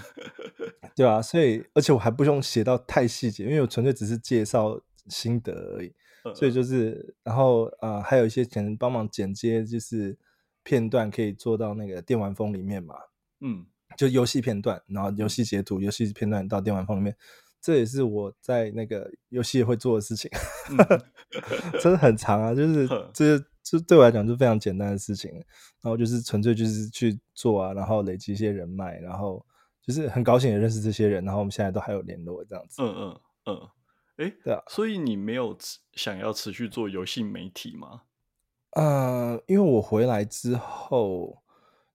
[0.95, 5.93] 对啊，所以而且我还不用写到太细节，因为我纯粹只是介绍心得而已。
[6.35, 10.17] 所以就是，然后啊、呃，还有一些可能帮忙剪接，就是
[10.63, 12.93] 片段可以做到那个电玩风里面嘛。
[13.39, 13.65] 嗯，
[13.95, 17.15] 就游戏片段，然后游戏截图、游戏片段到电玩风里面，
[17.61, 20.29] 这也是我在那个游戏会做的事情。
[20.69, 20.77] 嗯、
[21.79, 25.31] 真的很长啊，就是这这对我来讲就非常简单的事情。
[25.81, 29.45] 然后就是纯粹就是去做啊，然后累积一些人脉，然后
[29.81, 32.81] 就是很高兴也认识这些人，然后我们现在都还有联络这样子。
[32.81, 33.69] 嗯嗯嗯。
[34.17, 35.57] 哎，诶对啊，所以你没有
[35.93, 38.01] 想要持续做游戏媒体吗？
[38.71, 41.41] 呃，因为我回来之后，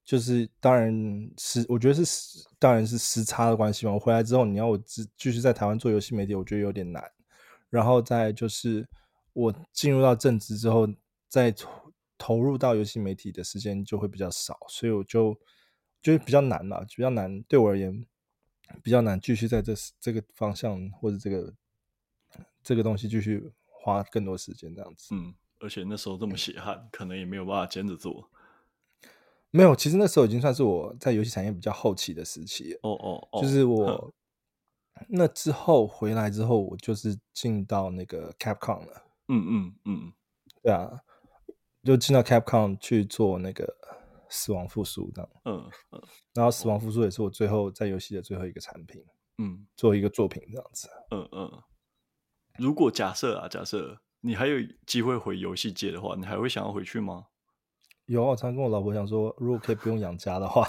[0.05, 3.93] 就是当然是我觉得是当然是时差的关系嘛。
[3.93, 7.03] 我回来之后，你要我继继续在台湾做游戏媒体，我觉得有点难。
[7.71, 8.87] 然后再就是
[9.33, 10.87] 我进入到正职之后，
[11.29, 15.39] 再投投入到游戏媒体的时间就会比较少，所以我就
[16.03, 18.05] 就是比较难嘛，比较难对我而言
[18.83, 21.55] 比较难继续在这这个方向或者这个。
[22.65, 25.15] 这个东西继续花更多时间，这样子。
[25.15, 28.27] 嗯，而且那时候这么血汗，可能也没有办法兼着做。
[29.55, 32.75] 没有，其实那时候已经算是我在游戏产业比较后期的时期。
[32.83, 34.13] 哦哦哦，就是我
[35.09, 39.05] 那之后回来之后，我就是进到那个 Capcom 了。
[39.29, 40.13] 嗯嗯嗯，
[40.61, 40.91] 对啊，
[41.85, 43.73] 就进到 Capcom 去做那个
[44.29, 45.31] 死亡复苏这样。
[45.45, 46.03] 嗯嗯，
[46.35, 49.05] 然后死亡复苏也是我最后在游戏的最后一个产品。
[49.39, 50.89] 嗯，做一个作品这样子。
[51.11, 51.63] 嗯嗯。
[52.59, 57.27] 如果假设啊，假设你还有机会回游戏界的话，你还会想要回去吗？
[58.07, 60.67] 有啊，我常跟我老婆讲说，如果可以不用养家的话，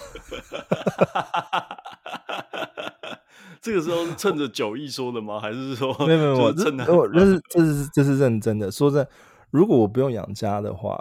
[3.61, 5.39] 这个时候是趁着酒意说的吗？
[5.39, 8.71] 还是说没有没有，我真的，我这是这是这是认真的。
[8.71, 9.09] 说真的，
[9.51, 10.97] 如果我不用养家的话，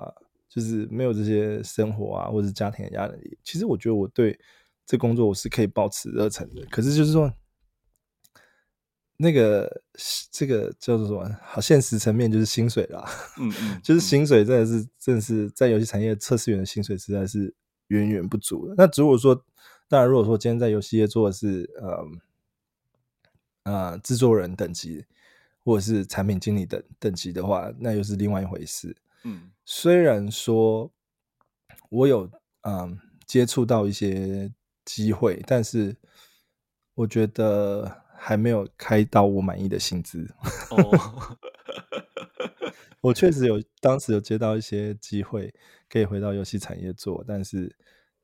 [0.48, 4.38] 就是没有这些生活啊，或者是家庭的压力，其实我觉得我对
[4.84, 6.64] 这工作我是可以保持热忱的。
[6.70, 7.32] 可是就是说。
[9.24, 9.80] 那个
[10.30, 11.38] 这个叫做什么？
[11.42, 13.02] 好，现实层面就是薪水啦。
[13.38, 17.54] 嗯嗯， 就是薪水真的是，真的是在游戏产业测试员的薪水实在是
[17.86, 18.74] 远远不足的。
[18.76, 19.34] 那如果说，
[19.88, 25.06] 当然，如果说今天在游戏业做的是呃呃制作人等级，
[25.64, 28.94] 或者是产品经理等等级的话，那又是另外一回事。
[29.22, 30.92] 嗯，虽然说
[31.88, 34.52] 我有嗯、呃、接触到一些
[34.84, 35.96] 机会，但是
[36.94, 38.03] 我觉得。
[38.16, 40.26] 还没有开到我满意的薪资。
[40.70, 41.36] 哦，
[43.00, 45.54] 我确实有当时有接到一些机会，
[45.88, 47.76] 可以回到游戏产业做，但是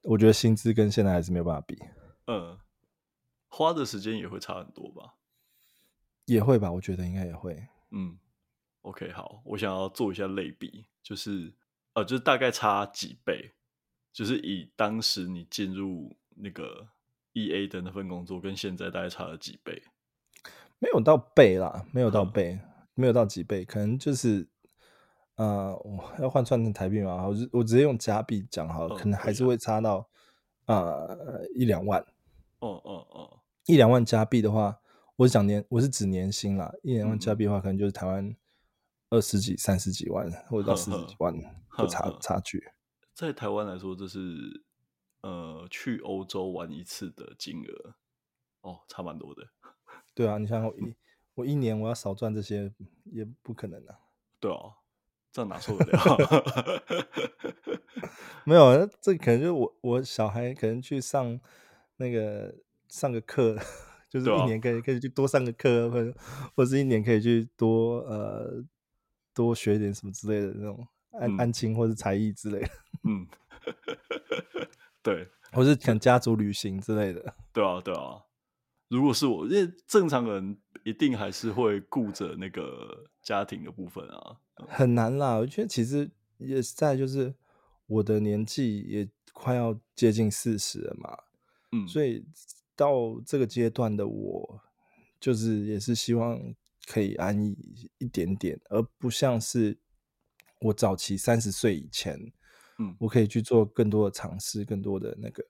[0.03, 1.79] 我觉得薪资跟现在还是没有办法比。
[2.27, 2.59] 嗯，
[3.49, 5.15] 花的时间也会差很多吧？
[6.25, 7.67] 也会吧，我觉得应该也会。
[7.91, 8.19] 嗯
[8.83, 11.53] ，OK，好，我想要做一下类比，就是
[11.95, 13.53] 呃，就是大概差几倍，
[14.13, 16.89] 就是以当时你进入那个。
[17.33, 19.83] E A 的那份工作跟现在大概差了几倍？
[20.79, 22.61] 没有到倍啦，没有到倍，嗯、
[22.95, 24.49] 没有到几倍，可能就是
[25.37, 30.09] 呃，我要换算成台币嘛，我我直接用加币讲好了，嗯、可能还是会差到
[30.65, 32.01] 啊、呃、一两万。
[32.61, 34.81] 哦哦哦，一两万加币的话，
[35.17, 38.35] 我是讲年，我是指年薪啦，一两万加币的话，嗯、可能就是台湾
[39.11, 42.63] 二十几、三十几万，或者到四十几万的差差距。
[43.15, 44.65] 在台湾来说，这是。
[45.23, 47.95] 呃，去欧洲玩一次的金额，
[48.63, 49.49] 哦，差蛮多的。
[50.15, 50.95] 对啊，你想我一
[51.35, 52.73] 我一年我要少赚这些
[53.05, 53.99] 也不可能啊。
[54.39, 54.77] 对啊，
[55.31, 56.83] 这哪受得了？
[58.45, 61.39] 没有，这可能就是我我小孩可能去上
[61.97, 62.55] 那个
[62.89, 63.57] 上个课，
[64.09, 66.15] 就是一年可以可以去多上个课，或者
[66.57, 68.65] 或者是一年可以去多呃
[69.35, 72.71] 多学点什么之类的那种安、嗯、安亲或者才艺之类的。
[73.05, 73.29] 嗯。
[75.03, 77.35] 对，或是讲家族旅行之类的。
[77.53, 78.25] 对啊，对啊。
[78.89, 84.37] 如果是我，因为正常人一定还是会顾着那个家庭的部分啊，
[84.69, 85.37] 很难啦。
[85.37, 87.33] 我觉得其实也是在就是
[87.87, 91.17] 我的年纪也快要接近四十了嘛，
[91.71, 92.27] 嗯，所以
[92.75, 94.61] 到这个阶段的我，
[95.21, 96.41] 就是也是希望
[96.87, 97.57] 可以安逸
[97.99, 99.79] 一点点，而不像是
[100.63, 102.19] 我早期三十岁以前，
[102.81, 105.45] 嗯，我可以去做更多的尝试，更多的那个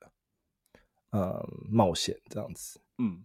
[1.10, 3.24] 呃冒险这样子，嗯。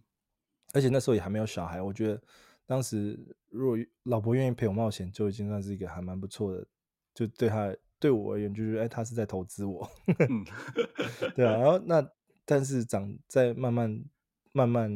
[0.74, 2.22] 而且那时候也还没有小孩，我觉得
[2.66, 6.66] 当时如果老婆愿意陪我冒险，就已经算是一个还蛮不错的。
[7.14, 9.88] 就对他对我而言，就是哎，他是在投资我，
[10.28, 10.44] 嗯、
[11.34, 11.56] 对啊。
[11.56, 12.06] 然后那
[12.44, 14.04] 但是长在慢慢
[14.52, 14.92] 慢慢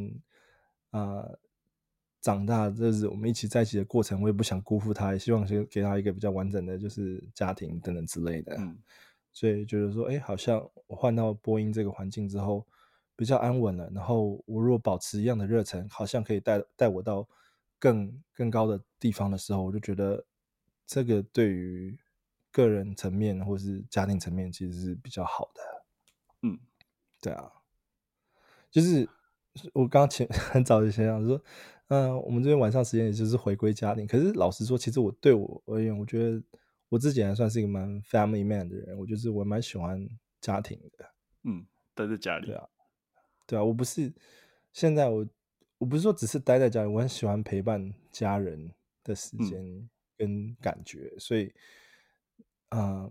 [0.91, 1.39] 啊、呃、
[2.21, 8.57] 长大，就是我们一起在一起的过程，我也不想辜负他，也希望先给他一个比较完整的，就是家庭等等之类的。
[8.59, 8.79] 嗯、
[9.33, 12.67] 所以觉得说，哎，好像我换到播音这个环境之后。
[13.17, 17.29] 比较安稳了，然后我如果保持一样的热忱，好像可以带带我到
[17.79, 20.25] 更更高的地方的时候，我就觉得
[20.87, 21.99] 这个对于
[22.51, 25.61] 个人层面或是家庭层面其实是比较好的。
[26.45, 26.59] 嗯，
[27.21, 27.53] 对啊，
[28.71, 29.07] 就是
[29.75, 31.39] 我刚前 很早就先讲说，
[31.91, 34.07] 嗯、呃，我们这边晚上时间也就是回归家庭。
[34.07, 36.43] 可是老实说，其实我对我而言，我觉得
[36.89, 40.09] 我自己还算是一个蛮 family man 的人，我就是我蛮喜欢
[40.41, 41.05] 家庭的。
[41.45, 42.47] 嗯，待在家里。
[42.47, 42.69] 对啊。
[43.47, 44.13] 对啊，我不是
[44.73, 45.27] 现在我
[45.79, 48.73] 我不是说只是待在家里，我很喜欢陪伴家人
[49.03, 51.53] 的时间跟感觉，嗯、所以，
[52.69, 53.11] 嗯，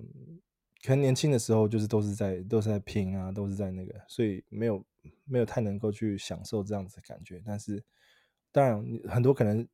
[0.81, 4.85] 可能年轻的时候就是都是在都是在拼啊，都是在那个，所以没有
[5.25, 7.43] 没有太能够去享受这样子的感觉。
[7.45, 7.83] 但是，
[8.51, 9.67] 当然很多可能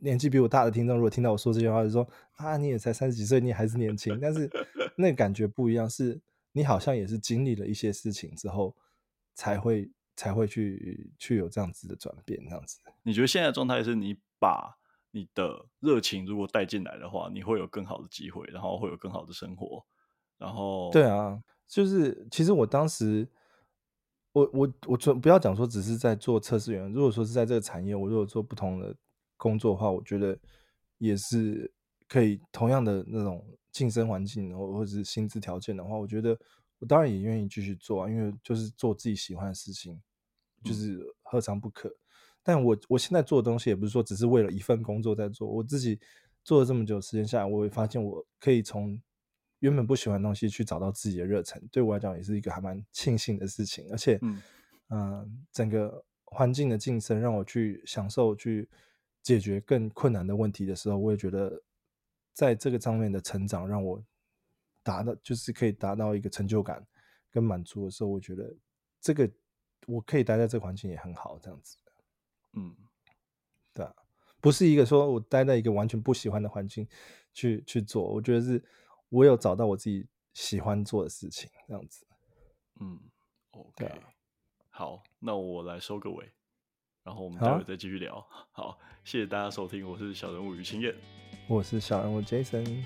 [0.00, 4.50] 年纪比我大的听众，如果听到我说这句话，就说啊，你也才三十几岁，你还是年轻，但是
[4.96, 6.20] 那个感觉不一样，是
[6.52, 8.74] 你好像也是经历了一些事情之后。
[9.34, 12.78] 才会才会去去有这样子的转变，这样子。
[13.02, 14.76] 你觉得现在的状态是你把
[15.10, 19.86] 你的热情如果带进来的话，你会有更好的机会，然后会有更好的生活，
[20.36, 23.26] 然后对啊，就是其实我当时，
[24.32, 28.94] 我我我不要讲说只是在做测试员，如果说是在这个产业，我如果做不同的
[29.36, 30.38] 工作的话，我觉得
[30.98, 31.72] 也是
[32.08, 36.38] 可以同样的那种晋升环境，或或者是薪资条件的话，我觉得。
[36.78, 40.02] 我当然也愿意继续做啊，因为就是做自己喜欢的事情，
[40.64, 41.88] 就是何尝不可。
[41.88, 41.94] 嗯、
[42.42, 46.00] 但我我现在做的东西也不是说只是为了一份工作在做，我自己
[46.42, 49.00] 做了这么久时间下来，我会发现我可以从
[49.62, 53.88] 原本不喜欢的东西去找到自己的热忱，对我来讲也是一个还蛮庆幸的事情。
[53.90, 54.40] 而且，嗯、
[54.88, 58.68] 呃，整个环境的晋升让我去享受去
[59.22, 61.62] 解决更困难的问题的时候，我也觉得
[62.32, 64.02] 在这个上面的成长让我。
[64.84, 66.84] 达到就是可以达到一个成就感
[67.30, 68.52] 跟满足的时候，我觉得
[69.00, 69.30] 这个
[69.86, 71.76] 我可以待在这个环境也很好，这样子。
[72.54, 72.74] 嗯，
[73.72, 73.94] 对啊，
[74.40, 76.84] 不是一个说我待在一个完全不喜欢的环境
[77.32, 78.60] 去去做，我觉得是
[79.12, 82.06] 我有找到我自己喜欢做的事情，这样子。
[82.80, 82.98] 嗯
[83.50, 83.98] ，OK，啊，
[84.70, 86.32] 好，那我来收个尾，
[87.04, 88.26] 然后我们待会再继续聊。
[88.30, 90.94] 好，好，谢谢大家收听，我是小人物于清燕，
[91.46, 92.82] 我是小人物 Jason。